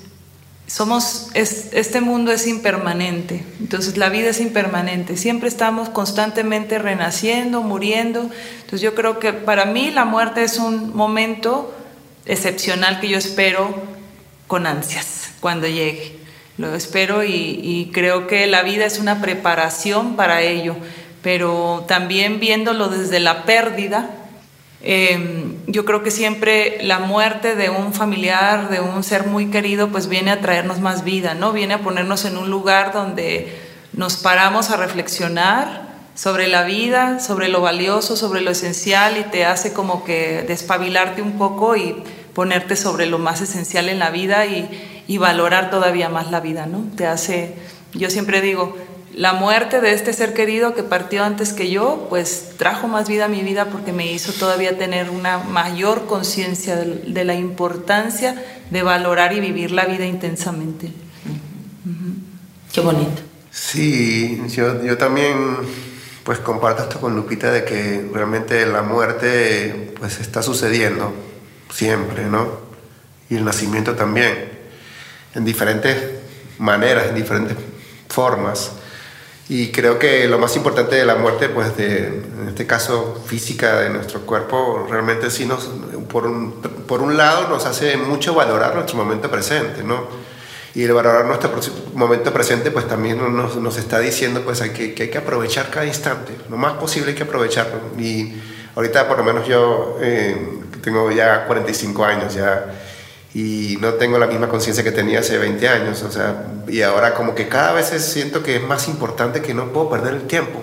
[0.70, 8.30] somos, este mundo es impermanente, entonces la vida es impermanente, siempre estamos constantemente renaciendo, muriendo,
[8.61, 11.74] entonces yo creo que para mí la muerte es un momento
[12.24, 13.74] excepcional que yo espero
[14.46, 16.20] con ansias cuando llegue,
[16.56, 20.76] lo espero y, y creo que la vida es una preparación para ello,
[21.20, 24.11] pero también viéndolo desde la pérdida,
[24.83, 29.88] Em, yo creo que siempre la muerte de un familiar, de un ser muy querido,
[29.88, 31.53] pues viene a traernos más vida, ¿no?
[31.53, 33.57] Viene a ponernos en un lugar donde
[33.92, 39.44] nos paramos a reflexionar sobre la vida, sobre lo valioso, sobre lo esencial y te
[39.44, 42.03] hace como que despabilarte un poco y
[42.35, 44.68] ponerte sobre lo más esencial en la vida y,
[45.18, 46.85] valorar todavía más la vida, ¿no?
[46.96, 47.57] Te hace,
[47.94, 48.77] yo siempre digo,
[49.14, 53.25] la muerte de este ser querido que partió antes que yo, pues trajo más vida
[53.25, 58.83] a mi vida porque me hizo todavía tener una mayor conciencia de, la importancia de
[58.83, 60.92] valorar y vivir la vida intensamente.
[62.73, 63.23] Qué bonito.
[63.51, 65.57] Sí, yo, yo también
[66.23, 71.12] pues comparto esto con Lupita de que realmente la muerte pues está sucediendo
[71.73, 72.61] siempre, ¿no?
[73.29, 74.51] Y el nacimiento también,
[75.35, 75.96] en diferentes
[76.59, 77.57] maneras, en diferentes
[78.09, 78.73] formas.
[79.50, 83.80] Y creo que lo más importante de la muerte, pues de, en este caso física
[83.80, 85.68] de nuestro cuerpo, realmente sí nos,
[86.08, 90.06] por un, por un lado nos hace mucho valorar nuestro momento presente, ¿no?
[90.72, 91.50] Y el valorar nuestro
[91.94, 95.84] momento presente, pues también nos, nos está diciendo pues que, que, hay que aprovechar cada
[95.84, 97.80] instante, lo más posible hay que aprovecharlo.
[97.98, 98.32] Y
[98.76, 102.66] ahorita por lo menos yo eh, tengo ya 45 años, ya
[103.33, 107.14] y no tengo la misma conciencia que tenía hace 20 años, o sea, y ahora
[107.14, 110.61] como que cada vez siento que es más importante que no puedo perder el tiempo,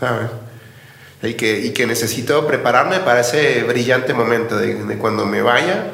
[0.00, 0.30] ¿sabes?
[1.22, 5.92] Y que, y que necesito prepararme para ese brillante momento de, cuando me vaya,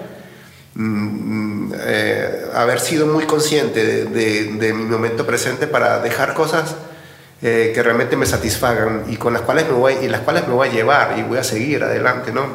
[0.75, 6.77] mm, eh, haber sido muy consciente de, de, mi momento presente para dejar cosas
[7.43, 10.55] eh, que realmente me satisfagan y con las cuales me voy y las cuales me
[10.55, 12.47] voy a llevar y voy a seguir adelante, ¿no?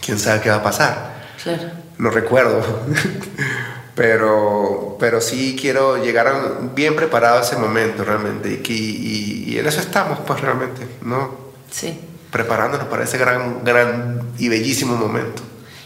[0.00, 1.14] Quién sabe qué va a pasar.
[1.42, 2.62] Claro no recuerdo.
[3.94, 8.60] pero, pero sí quiero llegar bien preparado a ese momento realmente.
[8.68, 11.36] Y, y, en eso estamos, pues realmente, ¿no?
[11.70, 11.98] Sí.
[12.30, 15.42] Preparándonos para ese gran, gran y bellísimo momento.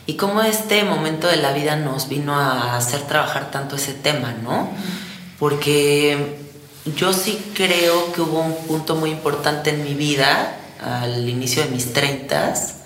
[0.07, 4.35] Y cómo este momento de la vida nos vino a hacer trabajar tanto ese tema,
[4.43, 4.71] ¿no?
[5.39, 6.39] Porque
[6.97, 11.71] yo sí creo que hubo un punto muy importante en mi vida, al inicio de
[11.71, 12.77] mis treintas,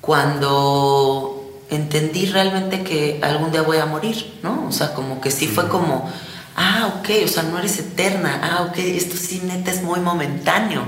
[0.00, 1.35] cuando
[1.70, 4.66] entendí realmente que algún día voy a morir, ¿no?
[4.68, 6.10] O sea, como que sí fue como,
[6.56, 10.82] ah, ok, o sea, no eres eterna, ah, ok, esto sí neta es muy momentáneo,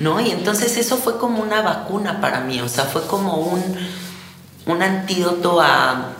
[0.00, 0.20] ¿no?
[0.20, 3.62] Y entonces eso fue como una vacuna para mí, o sea, fue como un,
[4.66, 6.12] un antídoto a,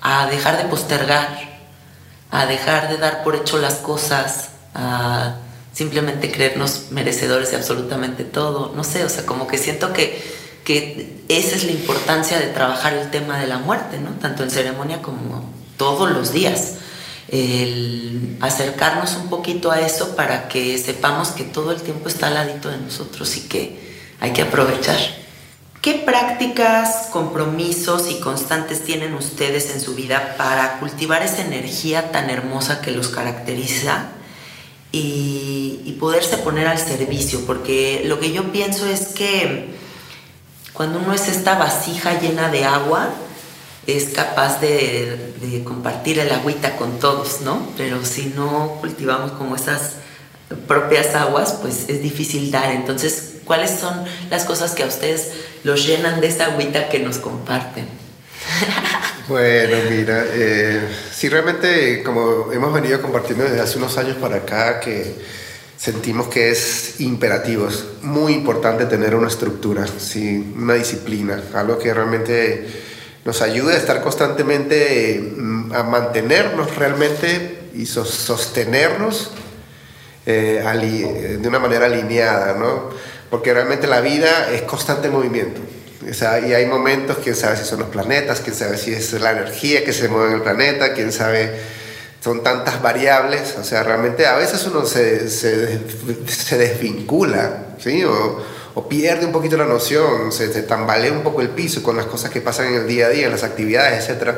[0.00, 1.28] a dejar de postergar,
[2.30, 5.36] a dejar de dar por hecho las cosas, a
[5.72, 10.39] simplemente creernos merecedores de absolutamente todo, no sé, o sea, como que siento que
[11.28, 14.10] esa es la importancia de trabajar el tema de la muerte, ¿no?
[14.20, 15.44] tanto en ceremonia como
[15.76, 16.74] todos los días.
[17.28, 22.34] El acercarnos un poquito a eso para que sepamos que todo el tiempo está al
[22.34, 23.78] ladito de nosotros y que
[24.18, 24.98] hay que aprovechar.
[25.80, 32.28] ¿Qué prácticas, compromisos y constantes tienen ustedes en su vida para cultivar esa energía tan
[32.28, 34.08] hermosa que los caracteriza
[34.92, 37.46] y poderse poner al servicio?
[37.46, 39.78] Porque lo que yo pienso es que
[40.80, 43.10] cuando uno es esta vasija llena de agua,
[43.86, 47.68] es capaz de, compartir el agüita con todos, ¿no?
[47.76, 49.96] Pero si no cultivamos como esas
[50.66, 52.70] propias aguas, pues es difícil dar.
[52.72, 55.32] Entonces, ¿cuáles son las cosas que a ustedes
[55.64, 57.86] los llenan de esa agüita que nos comparten?
[59.28, 64.80] Bueno, mira, eh, sí realmente como hemos venido compartiendo desde hace unos años para acá,
[64.80, 65.14] que
[65.80, 70.52] sentimos que es imperativo, es muy importante tener una estructura, ¿sí?
[70.54, 72.66] una disciplina, algo que realmente
[73.24, 79.30] nos ayude a estar constantemente, mm, a mantenernos realmente y sostenernos
[80.26, 82.90] eh, de una manera alineada, ¿no?
[83.30, 85.62] porque realmente la vida es constante movimiento.
[86.08, 89.12] O sea, y hay momentos, quién sabe si son los planetas, quién sabe si es
[89.14, 91.79] la energía que se mueve en el planeta, quién sabe
[92.20, 95.80] son tantas variables, o sea, realmente a veces uno se, se,
[96.26, 98.04] se desvincula, ¿sí?
[98.04, 98.38] O,
[98.74, 102.06] o pierde un poquito la noción, se, se, tambalea un poco el piso con las
[102.06, 104.34] cosas que pasan en el día a día, en las actividades, etc.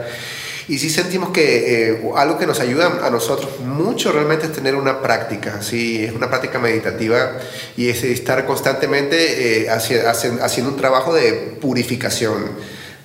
[0.69, 4.77] Y sí sentimos que eh, algo que nos ayuda a nosotros mucho realmente es tener
[4.77, 6.05] una práctica, ¿sí?
[6.05, 7.33] es una práctica meditativa
[7.77, 12.51] y es estar constantemente eh, haciendo un trabajo de purificación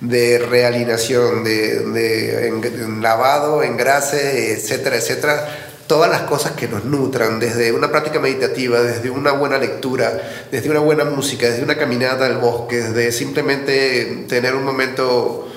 [0.00, 5.64] de realinación, de, de lavado, engrase, etcétera, etcétera.
[5.86, 10.70] Todas las cosas que nos nutran, desde una práctica meditativa, desde una buena lectura, desde
[10.70, 15.48] una buena música, desde una caminata al bosque, desde simplemente tener un momento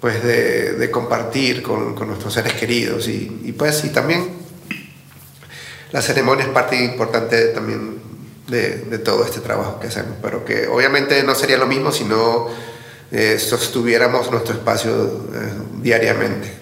[0.00, 4.28] pues de, compartir con, nuestros seres queridos y, pues y también
[5.90, 7.98] la ceremonia es parte importante también
[8.46, 12.48] de, todo este trabajo que hacemos, pero que obviamente no sería lo mismo si no
[13.10, 14.92] eh, sostuviéramos nuestro espacio
[15.34, 15.52] eh,
[15.82, 16.52] diariamente.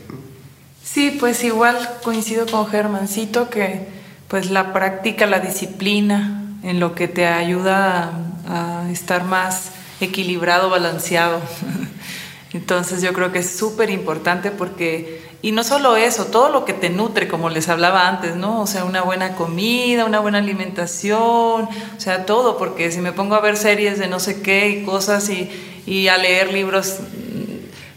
[0.83, 3.87] Sí, pues igual coincido con Germancito que
[4.29, 8.13] pues la práctica, la disciplina en lo que te ayuda
[8.49, 9.71] a, estar más
[10.01, 11.41] equilibrado, balanceado.
[12.53, 16.73] Entonces yo creo que es súper importante porque, y no solo eso, todo lo que
[16.73, 18.63] te nutre, como les hablaba antes, ¿no?
[18.63, 23.35] O sea, una buena comida, una buena alimentación, o sea, todo, porque si me pongo
[23.35, 25.51] a ver series de no sé qué y cosas y,
[25.87, 26.99] y a leer libros,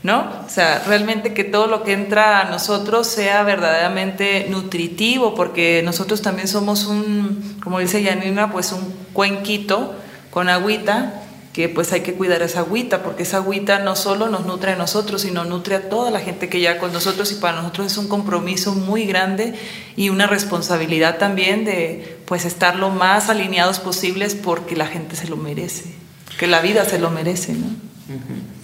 [0.04, 0.20] ¿no?
[0.46, 6.22] O sea, realmente que todo lo que entra a nosotros sea verdaderamente nutritivo, porque nosotros
[6.22, 9.96] también somos un, como dice Yanina, pues un cuenquito
[10.30, 14.46] con agüita, que pues hay que cuidar esa agüita, porque esa agüita no solo nos
[14.46, 17.58] nutre a nosotros, sino nutre a toda la gente que ya con nosotros y para
[17.58, 19.56] nosotros es un compromiso muy grande
[19.96, 25.28] y una responsabilidad también de pues estar lo más alineados posibles porque la gente se
[25.28, 25.99] lo merece
[26.40, 27.68] que la vida se lo merece, ¿no?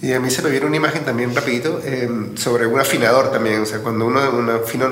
[0.00, 3.60] Y a mí se me viene una imagen también rapidito em, sobre un afinador también,
[3.60, 4.20] o sea, cuando uno,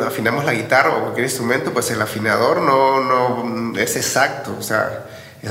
[0.06, 5.06] afinamos la guitarra o cualquier instrumento, pues el afinador no, no es exacto, o sea,
[5.42, 5.50] es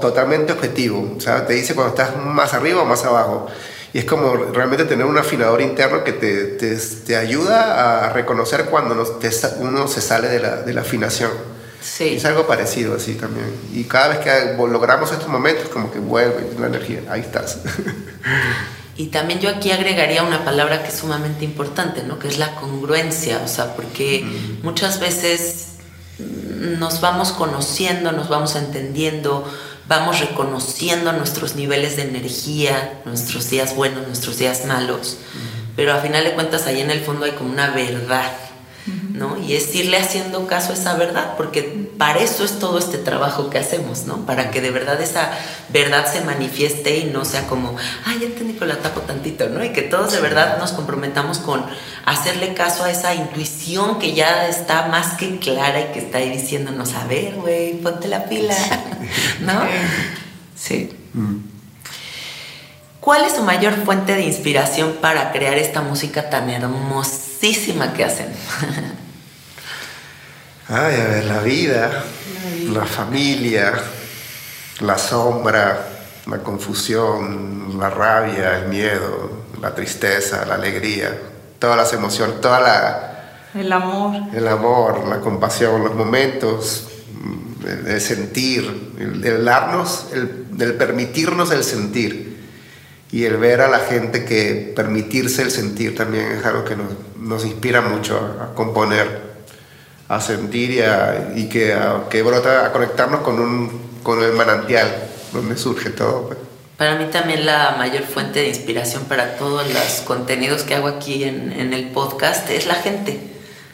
[0.00, 3.46] totalmente objetivo, o sea, te dice cuando estás más arriba o más abajo.
[3.94, 6.44] Y es como realmente tener un afinador interno que te,
[7.06, 9.16] te, ayuda a reconocer cuando
[9.60, 11.53] uno se sale de la afinación.
[11.84, 12.14] Sí.
[12.16, 13.46] Es algo parecido así también.
[13.74, 17.02] Y cada vez que logramos estos momentos, como que vuelve la energía.
[17.10, 17.58] Ahí estás.
[18.96, 22.20] Y también yo aquí agregaría una palabra que es sumamente importante, ¿no?
[22.20, 24.24] Que es la congruencia, o sea, porque
[24.62, 25.70] muchas veces
[26.18, 29.52] nos vamos conociendo, nos vamos entendiendo,
[29.88, 35.16] vamos reconociendo nuestros niveles de energía, nuestros días buenos, nuestros días malos,
[35.74, 38.30] pero a final de cuentas ahí en el fondo hay como una verdad
[38.86, 39.38] ¿no?
[39.38, 41.62] Y es irle haciendo caso a esa verdad, porque
[41.96, 44.26] para eso es todo este trabajo que hacemos, ¿no?
[44.26, 45.30] Para que de verdad esa
[45.70, 49.64] verdad se manifieste y no sea como, ay, ya entendí, pero la tapo tantito, ¿no?
[49.64, 51.64] Y que todos de verdad nos comprometamos con
[52.04, 56.30] hacerle caso a esa intuición que ya está más que clara y que está ahí
[56.30, 58.56] diciéndonos, a ver, güey, ponte la pila,
[59.40, 59.62] ¿no?
[60.56, 60.90] Sí.
[61.14, 61.53] Mm.
[63.04, 68.28] ¿Cuál es su mayor fuente de inspiración para crear esta música tan hermosísima que hacen?
[70.70, 72.02] Ay, a ver, la vida,
[72.72, 73.74] la familia,
[74.80, 75.86] la sombra,
[76.26, 81.14] la confusión, la rabia, el miedo, la tristeza, la alegría,
[81.58, 83.10] todas las emociones, toda la...
[83.54, 84.16] El amor.
[84.34, 86.86] El amor, la compasión, los momentos,
[87.86, 92.33] el, sentir, el, darnos, el, permitirnos el sentir
[93.14, 97.44] y el ver a la gente que permitirse el sentir también es algo que nos,
[97.44, 99.06] inspira mucho a componer
[100.08, 101.78] a sentir y, y que,
[102.10, 104.92] que brota, a conectarnos con, un, con el manantial
[105.32, 106.26] donde surge todo.
[106.26, 106.38] Pues.
[106.76, 111.22] Para mí también la mayor fuente de inspiración para todos los contenidos que hago aquí
[111.22, 113.20] en, en el podcast es la gente,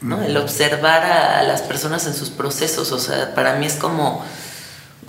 [0.03, 0.23] ¿no?
[0.23, 4.23] El observar a, las personas en sus procesos, o sea, para mí es como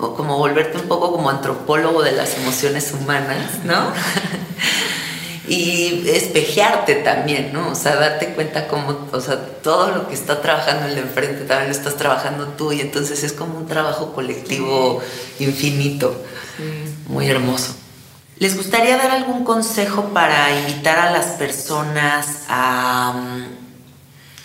[0.02, 3.94] como volverte un poco como antropólogo de las emociones humanas, ¿no?
[5.48, 7.70] y espejearte también, ¿no?
[7.70, 11.44] O sea, darte cuenta como, o sea, todo lo que está trabajando el de enfrente
[11.46, 15.02] también lo estás trabajando tú y entonces es como un trabajo colectivo
[15.40, 16.16] infinito,
[17.08, 17.76] muy hermoso.
[18.38, 23.14] ¿Les gustaría dar algún consejo para invitar a las personas a,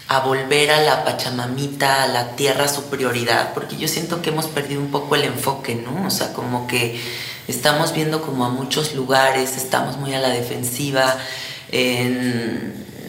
[0.08, 3.54] a volver a la Pachamamita, a la tierra, su prioridad?
[3.54, 6.06] Porque yo siento que hemos perdido un poco el enfoque, ¿no?
[6.06, 7.00] O sea, como que
[7.48, 11.16] estamos viendo como a muchos lugares, estamos muy a la defensiva,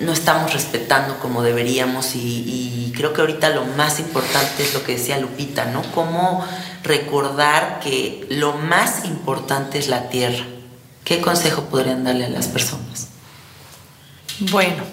[0.02, 4.94] no estamos respetando como deberíamos y, creo que ahorita lo más importante es lo que
[4.94, 5.84] decía Lupita, ¿no?
[5.92, 6.44] Cómo
[6.84, 10.44] recordar que lo más importante es la tierra.
[11.04, 13.10] ¿Qué consejo podrían darle a las personas?
[14.40, 14.84] Bueno,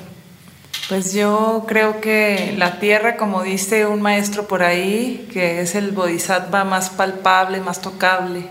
[0.88, 5.92] pues yo creo que la tierra, como dice un maestro por ahí, que es el
[5.92, 8.48] bodhisattva más palpable, más tocable,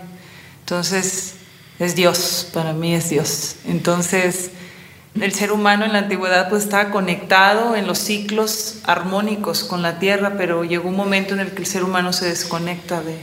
[0.60, 1.34] Entonces,
[1.78, 3.56] es Dios, para mí es Dios.
[3.66, 4.50] Entonces,
[5.20, 9.98] el ser humano en la antigüedad pues estaba conectado en los ciclos armónicos con la
[9.98, 13.16] tierra, pero llegó un momento en el que el ser humano se desconecta de,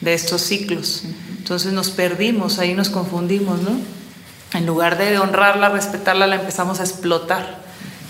[0.00, 1.04] de estos ciclos.
[1.38, 3.78] Entonces nos perdimos, ahí nos confundimos, ¿no?
[4.54, 7.61] En lugar de honrarla, respetarla, la empezamos a explotar.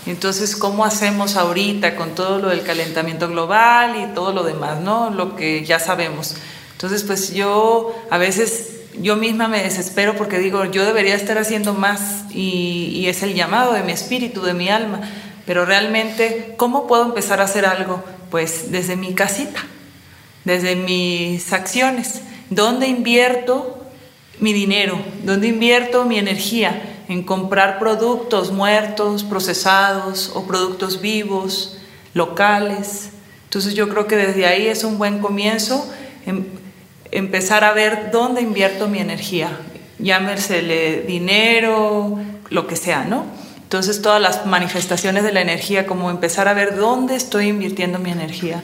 [0.05, 5.09] Entonces, ¿cómo hacemos ahorita con todo lo del calentamiento global y todo lo demás, ¿no?
[5.09, 6.35] Lo que ya sabemos.
[6.73, 11.73] Entonces, pues yo a veces yo misma me desespero porque digo, yo debería estar haciendo
[11.73, 15.01] más y, es el llamado de mi espíritu, de mi alma,
[15.45, 18.03] pero realmente, ¿cómo puedo empezar a hacer algo?
[18.29, 19.61] Pues desde mi casita,
[20.45, 23.85] desde mis acciones, ¿dónde invierto
[24.39, 24.99] mi dinero?
[25.23, 26.92] ¿Dónde invierto mi energía?
[27.07, 31.77] En comprar productos muertos, procesados o productos vivos,
[32.13, 33.09] locales.
[33.45, 35.85] Entonces yo creo que desde ahí es un buen comienzo
[37.11, 39.57] empezar a ver dónde invierto mi energía,
[39.99, 42.17] llámesele dinero,
[42.49, 43.25] lo que sea, ¿no?
[43.61, 48.11] Entonces todas las manifestaciones de la energía, como empezar a ver dónde estoy invirtiendo mi
[48.11, 48.63] energía.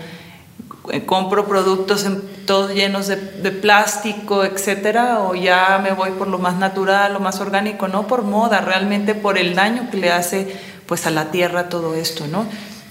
[0.91, 2.05] Eh, compro productos
[2.45, 3.17] todos llenos de,
[3.51, 8.23] plástico, etcétera, o ya me voy por lo más natural, lo más orgánico, no por
[8.23, 12.45] moda, realmente por el daño que le hace pues a la tierra todo esto, ¿no?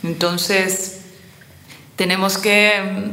[0.04, 1.00] Entonces
[1.96, 3.10] tenemos que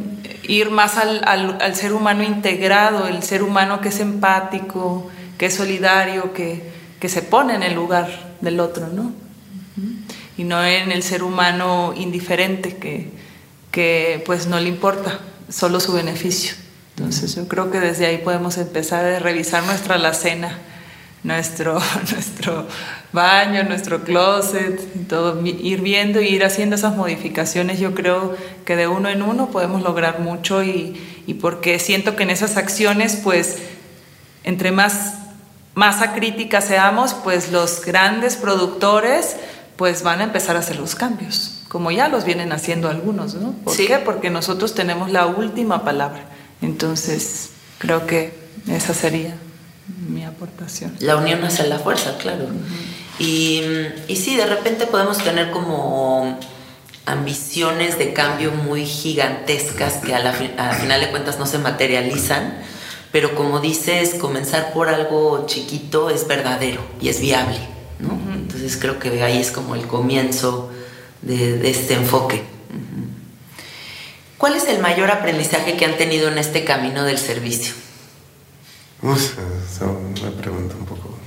[0.47, 5.09] ir más al, ser humano integrado, el ser humano que es empático,
[5.39, 6.61] que es solidario, que
[7.07, 8.07] se pone en el lugar
[8.41, 9.11] del otro, ¿no?
[10.37, 13.11] Y no en el ser humano indiferente que,
[13.75, 15.19] que pues no le importa
[15.49, 16.53] solo su beneficio.
[16.95, 20.57] Entonces yo creo que desde ahí podemos empezar a revisar nuestra alacena
[21.25, 21.81] nuestro,
[22.13, 22.67] nuestro
[23.11, 28.87] baño, nuestro closet, todo, ir viendo y ir haciendo esas modificaciones, yo creo que de
[28.87, 31.01] uno en uno podemos lograr mucho y,
[31.41, 33.57] porque siento que en esas acciones, pues,
[34.43, 35.15] entre más
[35.73, 39.35] masa crítica seamos, pues los grandes productores,
[39.75, 43.51] pues van a empezar a hacer los cambios, como ya los vienen haciendo algunos, ¿no?
[43.51, 43.97] ¿Por qué?
[43.97, 46.23] Porque nosotros tenemos la última palabra.
[46.61, 47.49] Entonces,
[47.79, 48.31] creo que
[48.69, 49.35] esa sería
[50.07, 50.95] mi aportación.
[50.99, 52.45] La unión hace la fuerza, claro.
[53.19, 53.61] y,
[54.07, 56.39] y sí, de repente podemos tener como
[57.05, 62.57] ambiciones de cambio muy gigantescas que a la, final de cuentas no se materializan,
[63.11, 67.59] pero como dices, comenzar por algo chiquito es verdadero y es viable,
[67.99, 68.17] ¿no?
[68.33, 70.71] Entonces creo que ahí es como el comienzo
[71.25, 72.43] de, de este enfoque.
[74.37, 77.73] ¿Cuál es el mayor aprendizaje que han tenido en este camino del servicio?
[79.01, 81.17] Uf, es una pregunta un poco.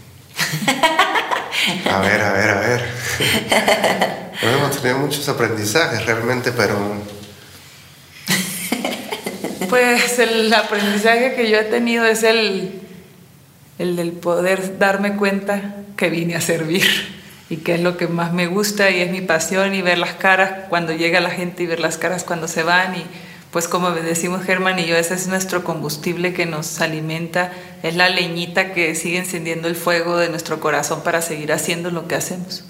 [1.91, 2.85] A ver, a ver, a ver.
[4.43, 6.79] hemos tenido muchos aprendizajes realmente, pero.
[9.69, 12.81] Pues el aprendizaje que yo he tenido es el,
[13.79, 17.18] el del poder darme cuenta que vine a servir
[17.51, 20.15] y que es lo que más me gusta y es mi pasión y ver las
[20.15, 23.05] caras cuando llega la gente y ver las caras cuando se van y
[23.51, 27.51] pues como decimos Germán y yo, ese es nuestro combustible que nos alimenta,
[27.83, 32.07] es la leñita que sigue encendiendo el fuego de nuestro corazón para seguir haciendo lo
[32.07, 32.65] que hacemos.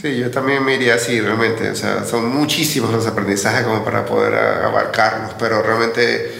[0.00, 1.70] Sí, yo también me iría así, realmente.
[1.70, 6.30] O sea, son muchísimos los aprendizajes como para poder abarcarlos, pero realmente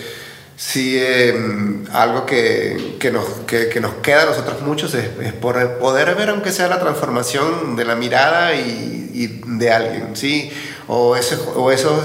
[0.59, 6.31] sí em, algo que, que, nos, que, nos queda a nosotros muchos es, poder ver,
[6.31, 10.51] aunque sea la transformación de la mirada y, de alguien, ¿sí?
[10.87, 11.17] o,
[11.57, 12.05] o esos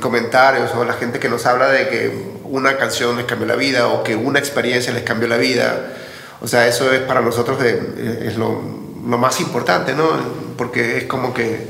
[0.00, 2.12] comentarios o la gente que nos habla de que
[2.44, 5.94] una canción les cambió la vida o que una experiencia les cambió la vida.
[6.40, 8.60] O sea, eso es para nosotros es lo,
[9.06, 10.08] lo más importante, ¿no?
[10.56, 11.66] Porque es como que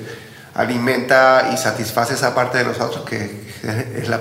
[0.54, 3.30] alimenta y satisface esa parte de nosotros que
[3.96, 4.20] es la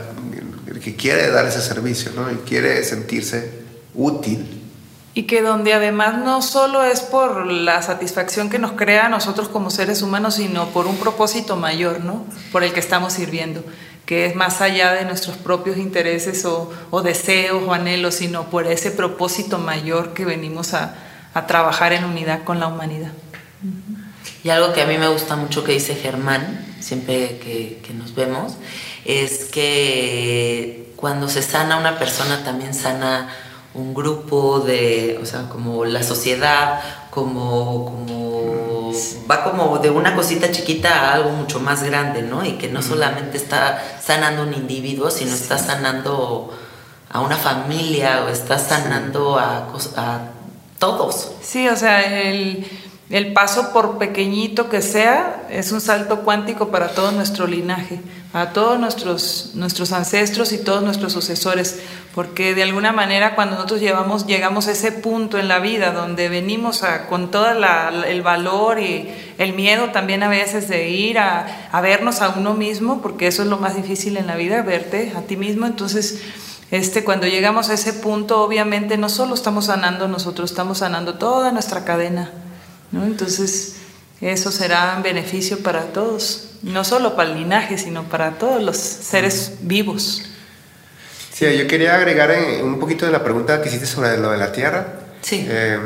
[0.79, 2.31] que quiere dar ese servicio, ¿no?
[2.31, 3.51] Y quiere sentirse
[3.93, 4.57] útil
[5.17, 9.49] y que donde además no solo es por la satisfacción que nos crea a nosotros
[9.49, 12.23] como seres humanos, sino por un propósito mayor, ¿no?
[12.51, 13.63] Por el que estamos sirviendo,
[14.05, 18.67] que es más allá de nuestros propios intereses o, o deseos o anhelos, sino por
[18.67, 20.93] ese propósito mayor que venimos a,
[21.33, 23.11] a trabajar en unidad con la humanidad.
[24.43, 28.15] Y algo que a mí me gusta mucho que dice Germán, siempre que, que nos
[28.15, 28.53] vemos,
[29.05, 33.29] es que cuando se sana una persona también sana
[33.77, 36.81] un grupo de, o sea, como la sociedad,
[37.11, 38.91] como, como,
[39.29, 42.43] va como de una cosita chiquita a algo mucho más grande, ¿no?
[42.43, 46.57] Y que no solamente está sanando un individuo, sino está sanando
[47.09, 50.19] a una familia o está sanando a, a
[50.79, 51.31] todos.
[51.41, 52.65] Sí, o sea, el,
[53.09, 58.01] el paso por pequeñito que sea es un salto cuántico para todo nuestro linaje,
[58.33, 61.79] para todos nuestros, nuestros ancestros y todos nuestros sucesores,
[62.13, 66.27] porque de alguna manera cuando nosotros llevamos, llegamos a ese punto en la vida donde
[66.27, 71.79] venimos con todo el valor y el miedo también a veces de ir a, a
[71.79, 75.21] vernos a uno mismo, porque eso es lo más difícil en la vida, verte a
[75.21, 76.21] ti mismo, entonces...
[76.69, 81.53] Este, cuando llegamos a ese punto, obviamente no solo estamos sanando nosotros, estamos sanando toda
[81.53, 82.29] nuestra cadena
[82.93, 83.75] entonces,
[84.21, 88.77] eso será un beneficio para todos, no solo para el linaje, sino para todos los
[88.77, 90.23] seres vivos.
[91.33, 94.51] Sí, yo quería agregar un poquito de la pregunta que hiciste sobre lo de la
[94.51, 94.87] Tierra.
[95.21, 95.45] Sí.
[95.47, 95.77] Eh,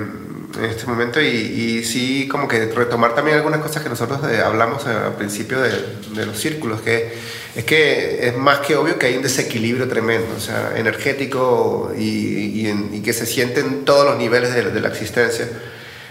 [0.58, 4.42] en este momento y, y, sí como que retomar también algunas cosas que nosotros eh,
[4.42, 5.72] hablamos al principio de,
[6.14, 7.14] de, los círculos, que
[7.56, 12.68] es que es más que obvio que hay un desequilibrio tremendo, o sea, energético y,
[12.68, 15.48] y, que se siente en todos los niveles de, de la existencia.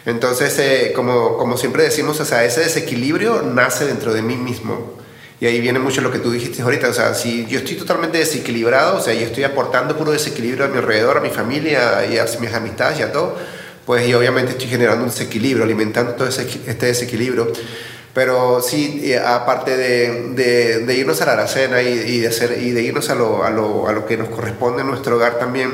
[0.07, 4.99] Entonces, eh, como, como siempre decimos, o sea, ese desequilibrio nace dentro de mí mismo.
[5.41, 8.19] Y ahí viene mucho lo que tú dijiste ahorita, o sea, si yo estoy totalmente
[8.19, 12.19] desequilibrado, o sea, yo estoy aportando puro desequilibrio a mi alrededor, a mi familia y
[12.19, 13.39] a mis amistades y a todo,
[13.87, 17.51] pues yo obviamente estoy generando un desequilibrio, alimentando todo ese, este desequilibrio.
[18.13, 22.73] Pero sí, aparte de, de, de, irnos a la aracena y, y, de hacer, y
[22.73, 25.71] de irnos a lo, a, lo, a lo que nos corresponde en nuestro hogar también,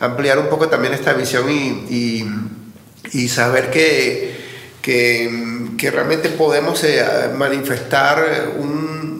[0.00, 2.24] ampliar un poco también esta visión y, y
[3.10, 4.36] y saber que,
[4.80, 7.04] que, que realmente podemos eh,
[7.36, 9.12] manifestar un,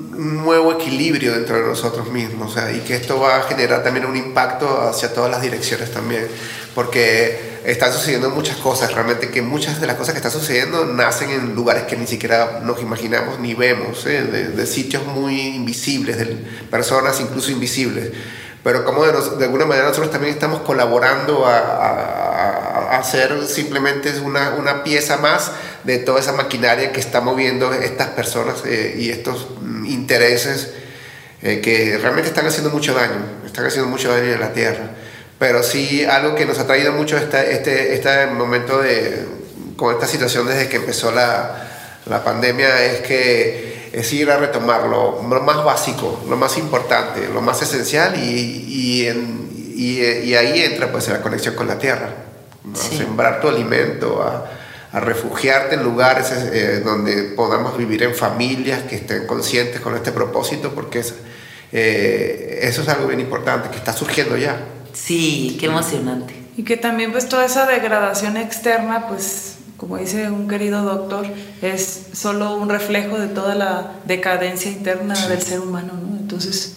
[0.42, 4.82] nuevo equilibrio dentro de nosotros mismos y que esto va a generar también un impacto
[4.82, 6.26] hacia todas las direcciones también,
[6.74, 11.30] porque están sucediendo muchas cosas, realmente que muchas de las cosas que están sucediendo nacen
[11.30, 14.22] en lugares que ni siquiera nos imaginamos ni vemos, ¿eh?
[14.22, 16.26] de, de, sitios muy invisibles, de
[16.70, 18.10] personas incluso invisibles
[18.62, 24.12] pero como de, de, alguna manera nosotros también estamos colaborando a, a, a hacer simplemente
[24.20, 25.50] una, una, pieza más
[25.82, 30.74] de toda esa maquinaria que está moviendo estas personas eh, y estos mm, intereses
[31.42, 34.90] eh, que realmente están haciendo mucho daño, están haciendo mucho daño en la Tierra.
[35.40, 39.26] Pero sí algo que nos ha traído mucho este, este, este momento de,
[39.76, 41.68] con esta situación desde que empezó la,
[42.06, 47.40] la pandemia es que es ir a retomar lo, más básico, lo más importante, lo
[47.40, 49.08] más esencial y, y,
[49.76, 52.08] y, ahí entra pues la conexión con la tierra,
[52.74, 54.50] sembrar tu alimento, a,
[54.92, 60.12] a refugiarte en lugares eh, donde podamos vivir en familias que estén conscientes con este
[60.12, 61.14] propósito, porque es,
[61.72, 64.56] eh, eso es algo bien importante que está surgiendo ya.
[64.92, 66.34] Sí, qué emocionante.
[66.56, 69.51] Y que también pues toda esa degradación externa pues
[69.82, 71.26] como dice un querido doctor,
[71.60, 76.18] es solo un reflejo de toda la decadencia interna del ser humano, ¿no?
[76.18, 76.76] Entonces,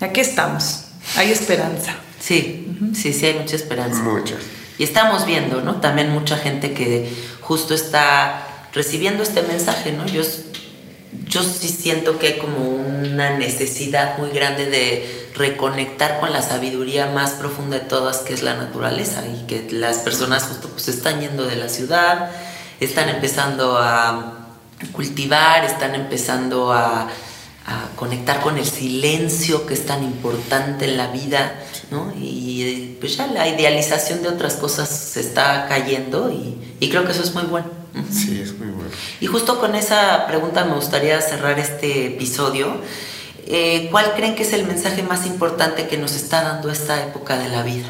[0.00, 0.84] aquí estamos,
[1.16, 1.94] hay esperanza.
[2.20, 4.02] Sí, sí, sí, hay mucha esperanza.
[4.02, 4.34] Mucha.
[4.76, 5.76] Y estamos viendo, ¿no?
[5.76, 7.10] También mucha gente que
[7.40, 10.04] justo está recibiendo este mensaje, ¿no?
[10.04, 10.20] Yo,
[11.26, 17.06] yo sí siento que hay como una necesidad muy grande de reconectar con la sabiduría
[17.06, 21.20] más profunda de todas, que es la naturaleza, y que las personas justo pues están
[21.20, 22.30] yendo de la ciudad,
[22.80, 24.48] están empezando a
[24.92, 27.08] cultivar, están empezando a,
[27.66, 31.54] a conectar con el silencio que es tan importante en la vida,
[31.90, 32.12] ¿no?
[32.16, 37.12] Y pues ya la idealización de otras cosas se está cayendo y, y creo que
[37.12, 37.68] eso es muy bueno.
[38.10, 38.90] Sí, es muy bueno.
[39.20, 42.80] Y justo con esa pregunta me gustaría cerrar este episodio.
[43.52, 47.36] Eh, ¿cuál creen que es el mensaje más importante que nos está dando esta época
[47.36, 47.88] de la vida?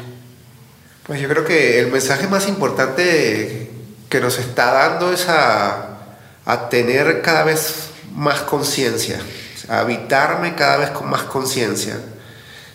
[1.05, 3.69] Pues yo creo que el mensaje más importante
[4.09, 5.99] que nos está dando es a,
[6.45, 9.21] a tener cada vez más conciencia,
[9.69, 11.95] a habitarme cada vez con más conciencia,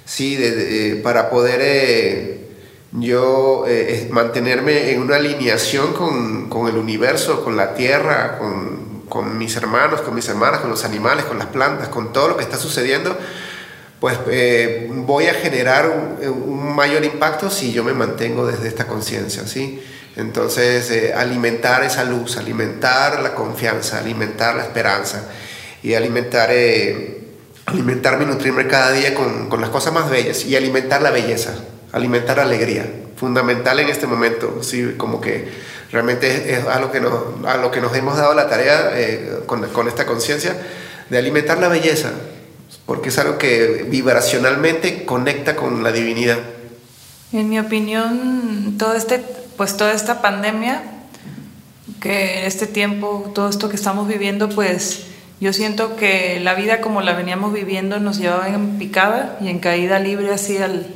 [0.05, 1.01] ¿sí?
[1.03, 2.51] para poder eh,
[2.93, 9.38] yo eh, mantenerme en una alineación con, con el universo, con la tierra, con, con
[9.38, 12.42] mis hermanos, con mis hermanas, con los animales, con las plantas, con todo lo que
[12.42, 13.16] está sucediendo,
[14.00, 19.46] pues eh, voy a generar un, mayor impacto si yo me mantengo desde esta conciencia,
[19.46, 19.82] ¿sí?
[20.16, 25.22] Entonces, eh, alimentar esa luz, alimentar la confianza, alimentar la esperanza
[25.82, 27.22] y alimentar, eh,
[27.66, 31.54] alimentarme y nutrirme cada día con, con las cosas más bellas y alimentar la belleza,
[31.92, 32.86] alimentar la alegría,
[33.16, 34.94] fundamental en este momento, ¿sí?
[34.98, 35.48] Como que
[35.91, 37.12] realmente es, a, lo que nos,
[37.47, 40.57] a lo que nos hemos dado la tarea eh, con, con, esta conciencia
[41.09, 42.11] de alimentar la belleza,
[42.84, 46.39] porque es algo que vibracionalmente conecta con la divinidad.
[47.32, 49.22] En mi opinión, todo este,
[49.57, 50.82] pues toda esta pandemia,
[52.01, 55.07] que este tiempo, todo esto que estamos viviendo, pues
[55.41, 59.59] yo siento que la vida como la veníamos viviendo nos llevaba en picada y en
[59.59, 60.87] caída libre así al,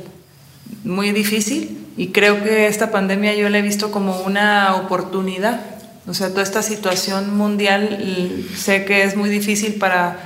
[0.83, 5.61] muy difícil y creo que esta pandemia yo la he visto como una oportunidad
[6.07, 10.17] O sea, toda esta situación mundial sé que es muy difícil para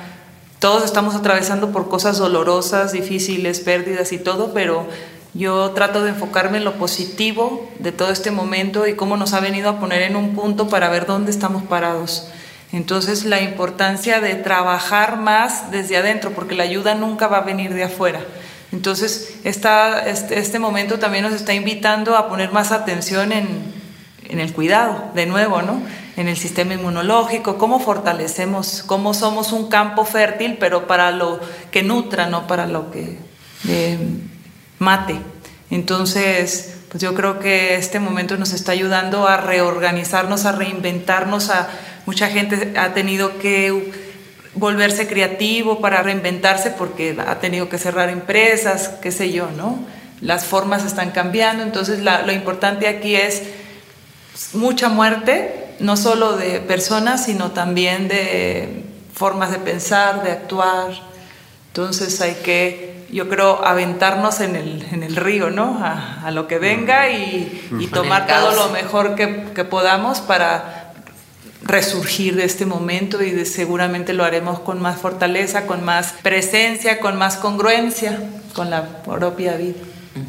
[0.59, 4.87] todos estamos atravesando por cosas dolorosas, difíciles, pérdidas y todo, pero
[5.33, 9.41] yo trato de enfocarme en lo positivo de todo este momento y cómo nos ha
[9.41, 12.29] venido a poner en un punto para ver dónde estamos parados.
[12.71, 17.73] Entonces la importancia de trabajar más desde adentro, porque la ayuda nunca va a venir
[17.73, 18.21] de afuera.
[18.75, 23.47] Entonces esta, este, este momento también nos está invitando a poner más atención en,
[24.27, 25.81] en el cuidado, de nuevo, ¿no?
[26.17, 31.39] En el sistema inmunológico, cómo fortalecemos, cómo somos un campo fértil, pero para lo
[31.71, 33.17] que nutra, no para lo que
[33.69, 33.97] eh,
[34.79, 35.21] mate.
[35.71, 41.49] Entonces, pues yo creo que este momento nos está ayudando a reorganizarnos, a reinventarnos.
[41.49, 41.69] A,
[42.05, 44.04] mucha gente ha tenido que
[44.55, 49.79] volverse creativo para reinventarse porque ha tenido que cerrar empresas, qué sé yo, ¿no?
[50.21, 53.43] Las formas están cambiando, entonces lo importante aquí es
[54.53, 58.83] mucha muerte, no solo de personas, sino también de
[59.13, 60.91] formas de pensar, de actuar.
[61.67, 65.79] Entonces hay que, yo creo, aventarnos en el, en el río, ¿no?
[65.83, 70.84] A, lo que venga y, y tomar todo lo mejor que, que, podamos para
[71.65, 76.99] resurgir de este momento y de, seguramente lo haremos con más fortaleza, con más presencia,
[76.99, 78.19] con más congruencia
[78.53, 79.75] con la propia vida.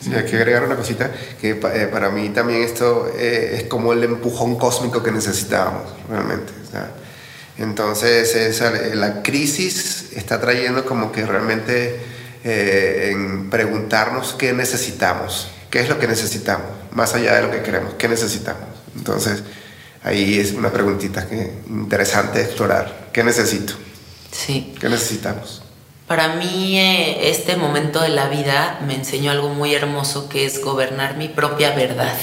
[0.01, 3.93] Sí, hay que agregar una cosita, que eh, para mí también esto eh, es como
[3.93, 6.53] el empujón cósmico que necesitábamos, realmente.
[7.57, 12.01] entonces, esa, la crisis está trayendo como que realmente
[12.43, 17.63] eh, en preguntarnos qué necesitamos, qué es lo que necesitamos, más allá de lo que
[17.63, 18.65] queremos, qué necesitamos.
[18.97, 19.45] Entonces,
[20.07, 23.11] ahí es una preguntita que interesante explorar.
[23.13, 23.75] ¿Qué necesito?
[24.31, 24.73] Sí.
[24.81, 25.63] ¿Qué necesitamos?
[26.07, 30.63] Para mí eh, este momento de la vida me enseñó algo muy hermoso que es
[30.63, 32.17] gobernar mi propia verdad.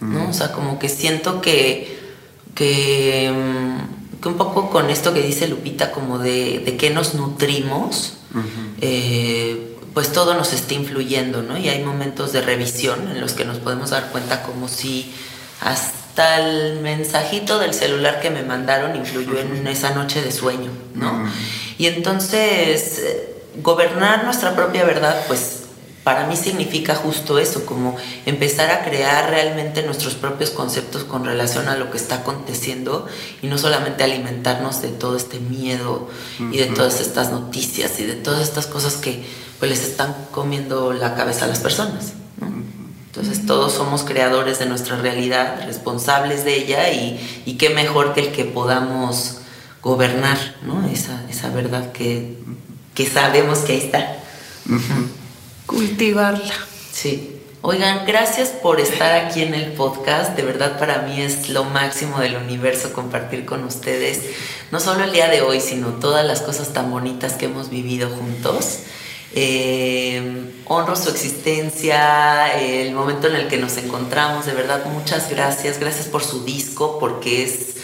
[0.00, 0.24] ¿no?
[0.24, 0.30] Mm.
[0.30, 1.98] O sea, como que siento que,
[2.54, 7.14] que, mm, que, un poco con esto que dice Lupita, como de, de qué nos
[7.14, 8.18] nutrimos,
[8.82, 11.56] eh, pues todo nos está influyendo, ¿no?
[11.56, 15.10] Y hay momentos de revisión en los que nos podemos dar cuenta como si
[16.16, 21.12] hasta el mensajito del celular que me mandaron influyó en esa noche de sueño, ¿no?
[21.12, 21.32] Mm.
[21.76, 25.64] Y entonces, eh, gobernar nuestra propia verdad, pues
[26.04, 31.68] para mí significa justo eso, como empezar a crear realmente nuestros propios conceptos con relación
[31.68, 33.06] a lo que está aconteciendo
[33.42, 36.08] y no solamente alimentarnos de todo este miedo
[36.50, 39.22] y de todas estas noticias y de todas estas cosas que
[39.58, 42.14] pues les están comiendo la cabeza a las personas.
[43.16, 48.20] Entonces todos somos creadores de nuestra realidad, responsables de ella y, y qué mejor que
[48.20, 49.38] el que podamos
[49.80, 50.86] gobernar, ¿no?
[50.86, 52.36] Esa, esa verdad que,
[52.94, 54.18] que, sabemos que ahí está.
[55.64, 56.52] Cultivarla.
[56.92, 57.40] Sí.
[57.62, 60.36] Oigan, gracias por estar aquí en el podcast.
[60.36, 64.20] De verdad para mí es lo máximo del universo compartir con ustedes,
[64.70, 68.10] no solo el día de hoy, sino todas las cosas tan bonitas que hemos vivido
[68.10, 68.80] juntos.
[69.38, 74.46] Eh, honro su existencia, el momento en el que nos encontramos.
[74.46, 75.78] De verdad, muchas gracias.
[75.78, 77.76] Gracias por su disco, porque es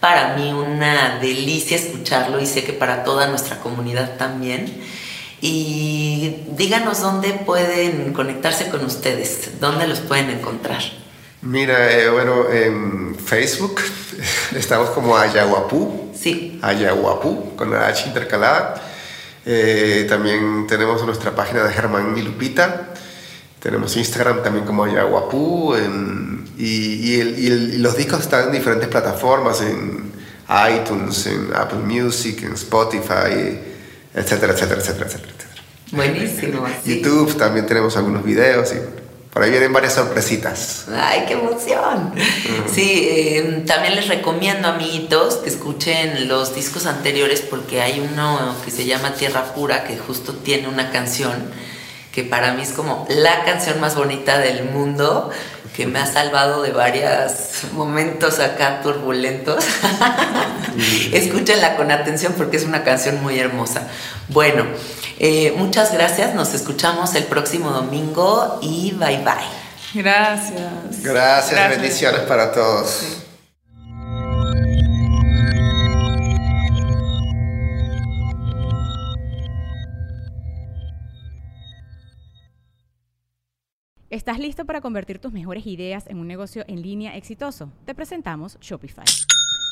[0.00, 4.82] para mí una delicia escucharlo y sé que para toda nuestra comunidad también.
[5.40, 10.82] Y díganos dónde pueden conectarse con ustedes, dónde los pueden encontrar.
[11.42, 13.80] Mira, eh, bueno, en Facebook
[14.56, 16.10] estamos como Ayahuapú.
[16.20, 16.58] Sí.
[16.62, 18.82] Ayahuapú, con la H intercalada.
[19.48, 22.88] Eh, también tenemos nuestra página de Germán y Lupita.
[23.60, 25.74] Tenemos Instagram también como Ayahuapú.
[26.58, 30.10] y, los discos están en diferentes plataformas, en
[30.74, 33.60] iTunes, en Apple Music, en Spotify,
[34.12, 35.36] etcétera, etcétera, etcétera, etcétera.
[35.92, 36.66] Buenísimo.
[36.84, 39.05] YouTube también tenemos algunos videos y
[39.36, 40.86] por ahí vienen varias sorpresitas.
[40.96, 42.14] ¡Ay, qué emoción!
[42.72, 48.70] Sí, eh, también les recomiendo, amiguitos, que escuchen los discos anteriores porque hay uno que
[48.70, 51.50] se llama Tierra Pura que justo tiene una canción
[52.12, 55.30] que para mí es como la canción más bonita del mundo,
[55.76, 59.62] que me ha salvado de varios momentos acá turbulentos.
[61.12, 63.86] Escúchenla con atención porque es una canción muy hermosa.
[64.28, 64.64] Bueno,
[65.18, 69.66] eh, muchas gracias, nos escuchamos el próximo domingo y bye bye.
[69.94, 71.02] Gracias.
[71.02, 73.22] Gracias, bendiciones para todos.
[84.08, 87.70] ¿Estás listo para convertir tus mejores ideas en un negocio en línea exitoso?
[87.84, 89.04] Te presentamos Shopify.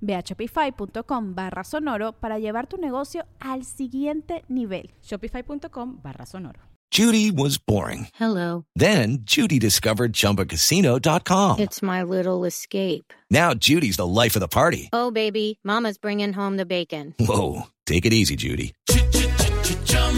[0.00, 4.90] Ve a shopify.com barra sonoro para llevar tu negocio al siguiente nivel.
[5.02, 6.60] Shopify.com barra sonoro.
[6.90, 8.08] Judy was boring.
[8.14, 8.64] Hello.
[8.74, 11.60] Then Judy discovered ChumbaCasino.com.
[11.60, 13.12] It's my little escape.
[13.30, 14.88] Now Judy's the life of the party.
[14.92, 17.14] Oh, baby, Mama's bringing home the bacon.
[17.20, 18.72] Whoa, take it easy, Judy.